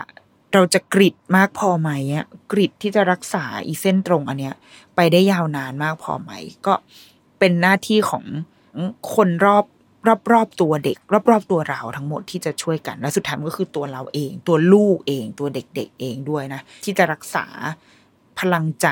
[0.54, 4.56] เราจะกริดมากพอไหมอะกริดที่จะรักษาอีเส้นตรงอันเนี้ย
[4.96, 6.32] ไปได้ยาวนานมากพอไหม
[6.66, 6.74] ก็
[7.40, 8.26] เป็นหน้าที่ของ
[9.14, 9.66] คนรอบ
[10.08, 17.46] รอบรอบตัวเด็ก รอบรอบตัวเราทั้งหมดที่จะช่วยกันและสุดท้ายก็คือตัวเราเอง ตัวลูกเอง ตัวเด็ก ๆ เองด้วยนะ ที่จะรักษา
[18.40, 18.88] พลังใจ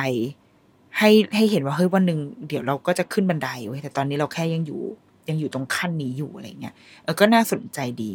[0.98, 4.82] ให้ให้เห็นว่าเฮ้ยวันหนึ่งเดี๋ยวเราก็จะขึ้นบันไดเว้ยแต่ตอนนี้เราแค่ยังอยู่
[5.30, 6.74] ยังอยู่ตรงขั้นนี้อยู่อะไรเงี้ย
[7.04, 8.12] เออก็น่าสนใจดี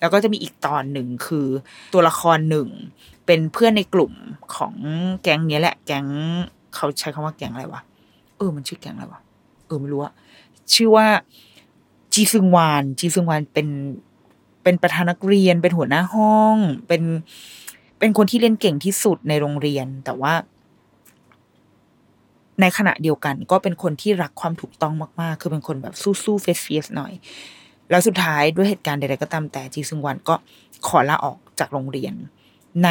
[0.00, 1.46] แล้วก็จะมีอีกตอนหนึ่งคือ
[1.94, 2.68] ตัวละครหนึ่ง
[3.26, 4.12] เป็นเพื่อนในกลุ่ม
[4.56, 4.74] ของ
[5.22, 6.06] แก๊งเนี้ยแหละ แก๊ง
[6.74, 7.82] เขาใช้คำว่าแก๊งอะไรวะ
[8.36, 9.20] เออมันชื่อแก๊งอะไรวะ
[9.66, 10.12] เออไม่รู้อะ
[10.74, 11.08] ชื่อว่า
[12.12, 13.68] จีซึงวาน จีซึงวานเป็น
[14.62, 16.56] เป็นประธานนักเรียน เป็นหัวหน้าห้อง
[16.88, 17.02] เป็น
[17.98, 20.34] เป็นคนที่เรียนเก่งที่สุดในโรงเรียน แต่ว่า
[22.60, 25.94] ในขณะเดียวกัน ก็เป็นคนที่รักความถูกต้องมาก ๆ คือเป็นคนแบบ
[26.24, 27.12] สู้ๆเฟสเฟสหน่อย
[27.90, 30.34] แล้วสุดท้ายด้วยเหตุการณ์ใดๆก็ตามแต่จีซึงวันก็
[30.86, 32.14] ขอลาออกจากโรงเรียน
[32.84, 32.90] ใน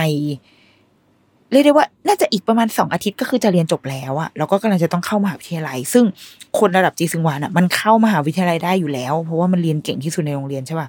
[1.52, 6.06] เรียกได้ว่าน่าจะอีกประมาณสองอาทิตย์ก็คือจะเรียนจบแล้วอะแล้วก็กำลังจะต้องเข้ามหาวิทยาลัย ซึ่ง
[6.60, 10.88] คนระดับจีซึงวานอะมันเข้ามหาวิทยาลัยได้อยู่แล้ว เพราะว่ามันเรียนเก่งที่สุดในโรงเรียนใช่ป่ะ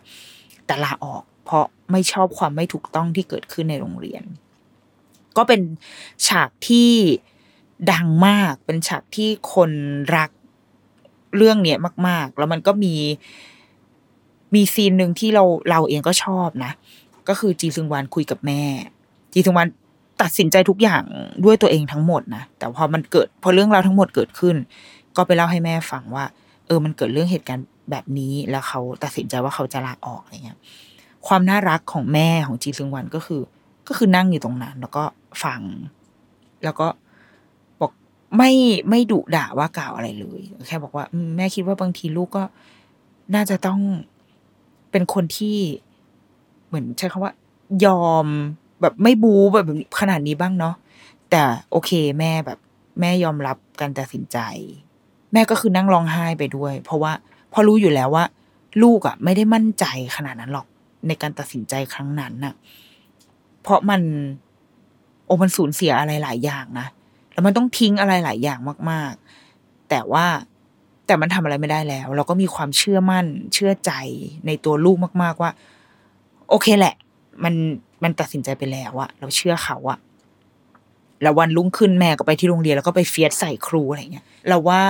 [0.67, 4.23] แต่ลาออก เพราะไม่ชอบความไม่ถูกต้องที่เกิดขึ้นในโรงเรียน
[5.37, 5.61] ก็เป็น
[6.29, 6.91] ฉากที่
[7.93, 9.71] ดังมากเป็นฉากที่คน
[10.17, 10.31] รัก
[11.37, 12.95] เรื่องเนี้ยมาก ๆ แล้วมันก็มี
[14.55, 16.73] มีซีนหนึ่งที่เราเราเองก็ชอบนะ
[17.29, 18.63] ก็คือจีซึงวานคุยกับแม่
[19.33, 19.69] จีซึงวาน
[20.23, 21.03] ตัดสินใจทุกอย่าง
[21.45, 24.57] ด้วยตัวเองทั้งหมดนะแต่พอมันเกิดพอเรื่องราวทั้งหมดเกิดขึ้น
[25.17, 26.25] ก็ไปเล่าให้แม่ฟังว่า
[26.67, 30.59] เออมันเกิดเรื่องเหตุการณ์แบบนี้แล้วเขาตัดสินใจว่าเขาจะลาออกอะไรเงี้ย
[31.27, 33.41] ความน่ารักของแม่ของจีซึงวันก็คือ
[33.89, 35.05] ก็คือนั่งอยู่ตรงนั้น แล้วก็
[35.45, 35.61] ฟัง
[36.65, 36.87] แล้วก็
[37.81, 37.93] บอก
[38.37, 38.53] ไม่
[38.89, 41.05] ไม่ดุด่าว่ากล่าวอะไรเลย แค่บอกว่า
[41.37, 42.45] แม่คิดว่าบางทีลูกก็
[43.35, 43.81] น่าจะต้อง
[44.91, 45.57] เป็นคนที่
[46.67, 47.33] เหมือนใช้คำว่า
[47.85, 48.27] ยอม
[48.81, 49.67] แบบไม่บูแบบ
[50.01, 50.75] ขนาดนี้บ้างเนาะ
[51.31, 52.59] แต่โอเคแม่แบบ
[53.01, 54.39] แม่ยอมรับการตัดสินใจ
[55.33, 57.13] แม่ก็คือนั่งร้องไห้ไปด้วย เพราะว่า
[57.53, 58.25] พอรู้อยู่แล้วว่า
[58.83, 59.85] ลูกอะไม่ได้มั่นใจ
[60.17, 60.67] ขนาดนั้นหรอก
[61.07, 62.55] ในการตัดสินใจครั้งนั้นน่ะ
[63.63, 64.01] เพราะมัน
[65.27, 66.87] โอ้มันสูญเสียอะไรหลายอย่างนะ
[67.33, 68.59] แล้วมันต้องทิ้งอะไรหลายอย่าง
[68.91, 69.13] มาก
[69.53, 70.27] ๆ แต่ว่า
[71.07, 73.93] แต่มันทำอะไรไม่ได้แล้ว เราก็มีความเชื่อมั่นเชื่อใจ
[74.47, 75.51] ในตัวลูกมาก ๆว่า
[76.49, 76.95] โอเคแหละ
[77.45, 77.55] มัน
[78.03, 79.99] มันตัดสินใจไปแล้วอะเราเชื่อเขาอะ
[81.23, 84.83] แล้ววันรุ่งขึ้นแม่ก็ไปที่โรงเรียนแล้วก็ไปเฟียสใส่ครูอะไรเงี้ยเราว่า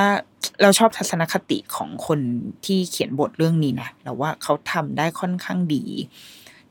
[0.63, 2.21] เราชอบทัศนคติของคน
[2.65, 5.85] ที่เขียนบทเรื่องนี้นะเราว่าเขาทำได้ค่อนข้างดี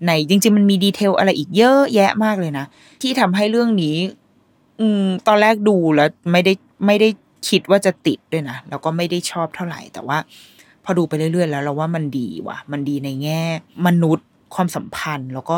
[0.05, 2.65] ในจริง ๆ มันมีดีเทลอะไรอีกเยอะแยะมากเลยนะ
[3.01, 3.97] ที่ทำให้เรื่องนี้
[4.79, 6.53] อืมตอนแรกดูแล้วไม่ได้
[6.85, 7.09] ไม่ได้
[7.49, 10.17] คิดว่าจะติดด้วยนะแล้วก็ไม่ได้ชอบเท่าไหร่ แต่ว่า
[10.83, 13.41] พอดูไปเรื่อยๆ แล้วเราว่ามันดีว่ะ มันดีในแง่
[13.87, 15.57] มนุษย์ความสัมพันธ์ แล้วก็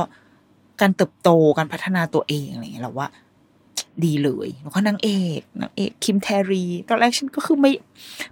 [0.81, 3.07] การเติบโตการพัฒนาตัวเองอะไรเงี้ยเราว่า
[4.05, 7.71] ดีเลยแล้วก็นางเอกนางเอกคิมแทรี ตอนแรกฉันก็คือไม่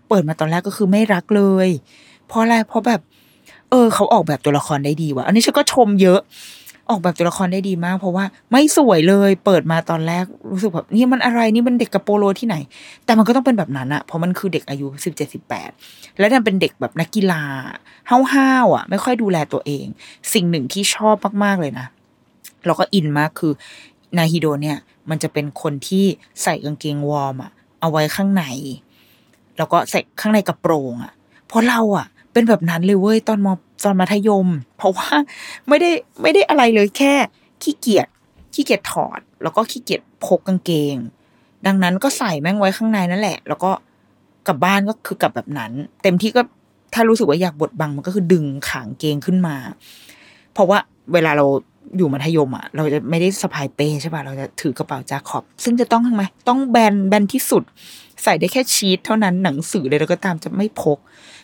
[0.07, 1.69] เปิดมาตอนแรกก็คือไม่รักเลย
[2.27, 3.01] เพราะอะไรเพราะแบบ
[3.69, 6.19] เออ เขาออกแบบตัวละครได้ดีว่ะอันนี้ฉันก็ชมเยอะ
[6.89, 12.55] ออกแบบตัวละครได้ดีมาก เพราะว่าไม่สวยเลย เปิดมาตอนแรกรู้สึกแบบนี่มันอะไรนี่มันเด็กกระโปโลที่ไหน
[13.05, 15.69] แต่มันก็ต้องเป็นแบบนั้นอะเพราะมันคือเด็กอายุสิบเจ็ดสิบแปด
[16.17, 17.41] แล้วดันเป็นเด็กแบบนักกีฬา
[18.33, 19.85] ห้าวๆอะไม่ค่อยดูแลตัวเอง
[20.33, 21.87] สิ่งหนึ่งที่ชอบมากๆเลยนะ
[22.65, 23.53] แล้วก็อินมากคือ
[24.17, 24.77] นาฮิโดเนี่ย
[25.09, 26.05] มันจะเป็นคนที่
[26.43, 27.51] ใส่กางเกงวอร์มอะ
[27.81, 28.43] เอาไว้ข้างใน
[29.57, 31.13] แล้วก็ใส่ข้างในกระโปรงอะ
[31.47, 33.47] เพราะเราอะเป็นแบบนั้นเลยเว้ยตอนม
[33.83, 34.47] ตอนมัธยม
[34.77, 35.09] เพราะว่า
[35.67, 35.89] ไม่ได้
[36.21, 37.13] ไม่ได้อะไรเลยแค่
[37.63, 38.07] ขี้เกียจ
[38.53, 40.95] ขี้เกียจถอด แล้วก็ขี้เกียจพกกางเกง
[41.65, 43.71] ดังนั้นก็ใส่แม่งไว้ข้างในนั่นแหละ แล้วก็
[44.47, 45.71] กลับบ้านก็คือกลับแบบนั้น
[46.03, 46.41] เต็มที่ก็
[46.93, 49.55] ถ้ารู้สึกว่าอยากบดบังมันก็คือดึงขางเกงขึ้นมา
[50.53, 50.77] เพราะว่า
[51.13, 51.45] เวลาเรา
[51.97, 57.63] อยู่มัธยมอะเราจะไม่ได้สะพายเป้ใช่ป่ะเราจะถือกระเป๋าจาขอบ ซึ่งจะต้องทำไมต้องแบนแบนที่สุด
[58.23, 60.97] ใส่ได้แค่ชีทเท่านั้นหนังสือเลยแล้วก็ตามจะไม่พก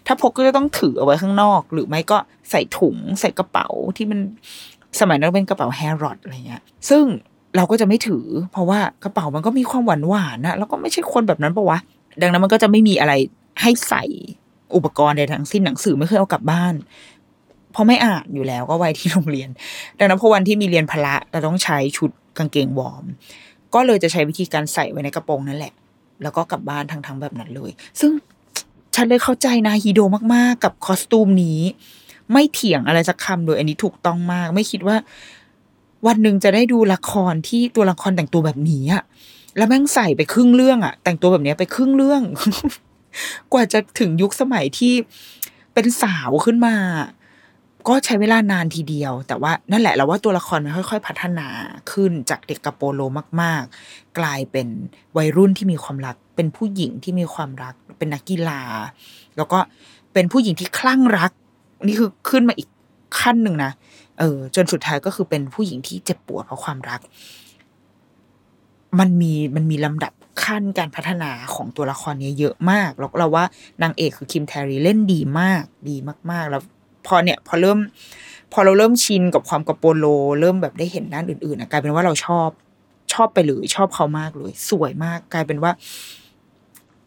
[0.07, 2.17] ถ้าพกก็จะต้องถือเอาไว้ข้างนอก หรือไม่ก็
[2.51, 3.67] ใส่ถุงใส่กระเป๋า
[3.97, 4.19] ที่มัน
[4.99, 7.03] สมัยนั้นเป็นกระเป๋าแฮร์รอดอะไรเงี้ย ซึ่ง
[7.55, 11.79] เราก็จะไม่ถือ เพราะว่ากระเป๋ามันก็มีความหวานหวานนะแล้วก็ไม่ใช่คนแบบนั้นปะวะ
[12.21, 13.13] ดังนั้นมันก็จะไม่มีอะไร
[13.61, 14.03] ให้ใส่
[14.75, 16.73] อุปกรณ์ใดทั้งสิ้นหนังสือไม่เคยเอากลับบ้าน
[17.75, 19.49] เพราะไม่อ่านอยู่แล้วก็ไว้ที่โรงเรียน
[19.99, 23.05] ดังนั้นพอวันที่มีเรียนพละเราต้องใช้ชุดกางเกงวอร์ม
[23.73, 25.73] ก็เลยจะใช้วิธีการใส่ไว้ในกระโปรงนั่นแหละ
[26.23, 28.11] แล้วก็กลับบ้านทั้งๆแบบนั้นเลย ซึ่ง
[28.95, 29.99] ฉันเลยเข้าใจนาฮีโด
[30.33, 31.59] มากๆ กับ costume นี้
[32.31, 34.97] ไม่เถียงอะไรสักคำโดยอันนี้ถูกต้องมาก ไม่คิดว่า
[36.07, 39.03] วันหนึ่งจะได้ดูละครที่ตัวละครแต่งตัวแบบนี้อะ
[39.57, 42.21] แล้วแม่งใส่ไปครึ่งเรื่องอะแต่งตัวแบบนี้ไปครึ่งเรื่อง
[43.53, 44.93] กว่าจะถึงยุคสมัยที่
[45.73, 46.75] เป็นสาวขึ้นมา
[47.87, 51.47] ก็ใช้เวลานานทีเดียว แต่ว่านั่นแหละเราว่าตัวละครมันค่อย ๆ พัฒนา
[51.91, 53.01] ขึ้นจากเด็กกระโปโล
[53.41, 54.67] มาก ๆ กลายเป็น
[55.17, 58.61] วัยรุ่นที่มีความรัก เป็นผู้หญิงที่มีความรัก เป็นนักกีฬา
[59.37, 59.59] แล้วก็
[60.13, 61.31] เป็นผู้หญิงที่คลั่งรัก
[61.87, 62.69] นี่คือขึ้นมาอีก
[63.19, 63.71] ขั้นหนึ่งนะ
[64.19, 66.99] เออ จนสุดท้ายก็คือเป็นผู้หญิงที่เจ็บปวดเพราะความรัก
[68.99, 70.13] มันมีมันมีลำดับ
[70.43, 73.45] ขั้นการพัฒนาของตัวละครนี้เยอะมาก แล้วเราว่า
[73.81, 75.95] นางเอกคือคิมแทรีเล่นดีมาก ดี
[76.31, 76.61] มาก ๆ แล้ว
[77.07, 77.77] พอเนี่ยพอเริ่ม
[78.53, 80.05] พอเราเริ่มชินกับความกระโปโล
[80.41, 82.49] เริ่มแบบได้เห็นด้านอื่นๆอะกลายเป็นว่าเราชอบ
[83.13, 85.71] ชอบไปเลยชอบเขามากเลย สวยมากกลายเป็นว่า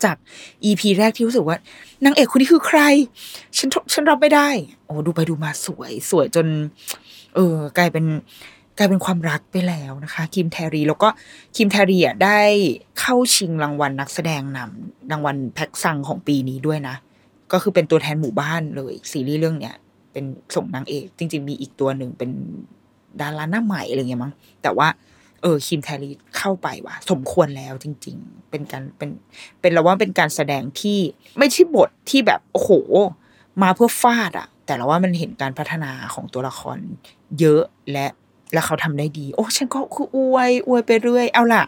[0.05, 0.17] จาก
[0.65, 1.57] อีพีแรกที่รู้สึกว่า
[2.05, 2.81] นางเอกคนนี้คือใคร
[3.59, 4.49] ฉันฉันรับไม่ได้
[4.87, 6.47] โอ้ดูไปดูมาสวย สวยจน
[7.35, 8.05] เออ กลายเป็น
[8.79, 11.09] กลายเป็นความรักไปแล้วนะคะคิมแทรีแล้วก็
[11.57, 12.41] คิมแทรีอะได้
[13.01, 16.97] เข้าชิงรางวัลนักแสดงนำรางวัลแพ็กซังของปีนี้ด้วยนะ
[17.53, 19.75] ก็คือเป็นตัวแทนหมู่บ้านเลยซีรีส์เรื่องเนี้ย
[20.19, 22.31] เป็นส่งนางเอก จริง ๆ มีอีกตัวหนึ่งเป็น
[23.21, 24.89] ดาราหน้าใหม่อะไรเงี้ยมั้งแต่ว่า
[25.43, 29.11] เออคิมแทรีเข้าไปว่ะสมควรแล้วจริง ๆ เป็นการเป็น
[29.61, 30.99] เป็นเราว่าเป็นการแสดงที่
[31.39, 32.71] ไม่ใช่บทที่แบบโอ้โห
[33.63, 36.79] มาเพื่อฟาดอะแต่เราว่ามันเห็นการพัฒนาของตัวละคร
[37.41, 37.63] เยอะ
[37.93, 38.07] และ
[38.53, 41.65] แล้วเขาทำได้ดี โอ้ฉันก็คืออวยอวยไปเรื่อย เอาล่ะ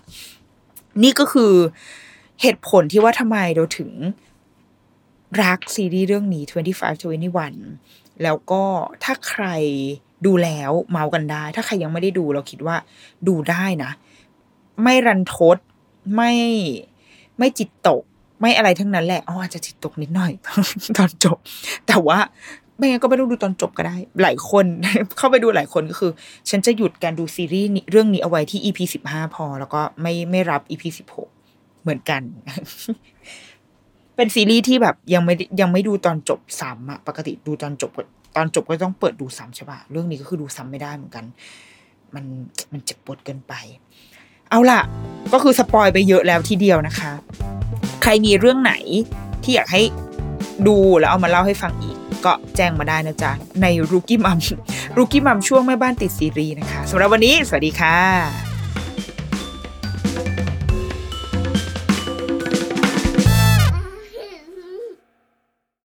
[1.03, 1.53] นี่ก็คือ
[2.42, 3.90] เหตุผลที่ว่าทำไมเราถึง
[5.42, 6.53] รักซีรีส์เรื่องนี้ 25
[7.20, 8.62] 21 แล้วก็
[9.04, 9.44] ถ้าใคร
[10.26, 12.76] ดูแล้วเมากันได้ ถ้าใครยังไม่ได้ดูเราคิดว่า
[13.28, 13.90] ดูได้นะ
[14.82, 15.56] ไม่รันทด
[16.14, 16.32] ไม่
[17.38, 18.02] ไม่จิตตก
[18.40, 20.32] ไม่อะไรทั้งนั้นแหละอ๋ออาจจะจิตตกนิดหน่อย
[20.96, 21.38] ตอนจบ
[21.86, 22.18] แต่ว่า
[22.76, 24.64] ไม่งั้นก็ไม่ต้องดูตอนจบก็ได้ หลายคน
[25.18, 26.12] เข้าไปดูหลายคนก็คือ
[26.50, 31.28] ฉันจะหยุดการดูซีรีส์เรื่องนี้เอาไว้ที่ EP สิบห้าพอ แล้วก็ไม่ไม่รับ EP สิบหก
[31.82, 32.22] เหมือนกัน
[34.20, 37.90] เป็นซีรีส์ที่แบบยังไม่ยังไม่ดูตอนจบซ้ำอะปกติดูตอนจบ
[38.36, 41.24] ตอนจบก็ต้องเปิดดูซ้ำใช่ปะเรื่องนี้ก็คือดูซ้ำไม่ได้เหมือนกัน
[42.14, 42.24] มัน
[42.72, 43.52] มันเจ็บปวดเกินไป
[44.50, 44.80] เอาล่ะ
[45.32, 47.10] ก็คือสปอยไปเยอะแล้วทีเดียวนะคะ
[48.02, 48.74] ใครมีเรื่องไหน
[49.42, 49.82] ที่อยากให้
[50.66, 54.38] ดูแล้วเอามาเล่าให้ฟังอีก ก็แจ้งมาได้นะจ๊ะ ในรูกี้มัม
[54.96, 58.50] รูกี้มัมช่วงแม่บ้านติดซีรีส์นะคะสำหรับวันนี้ สวัสดีค่ะ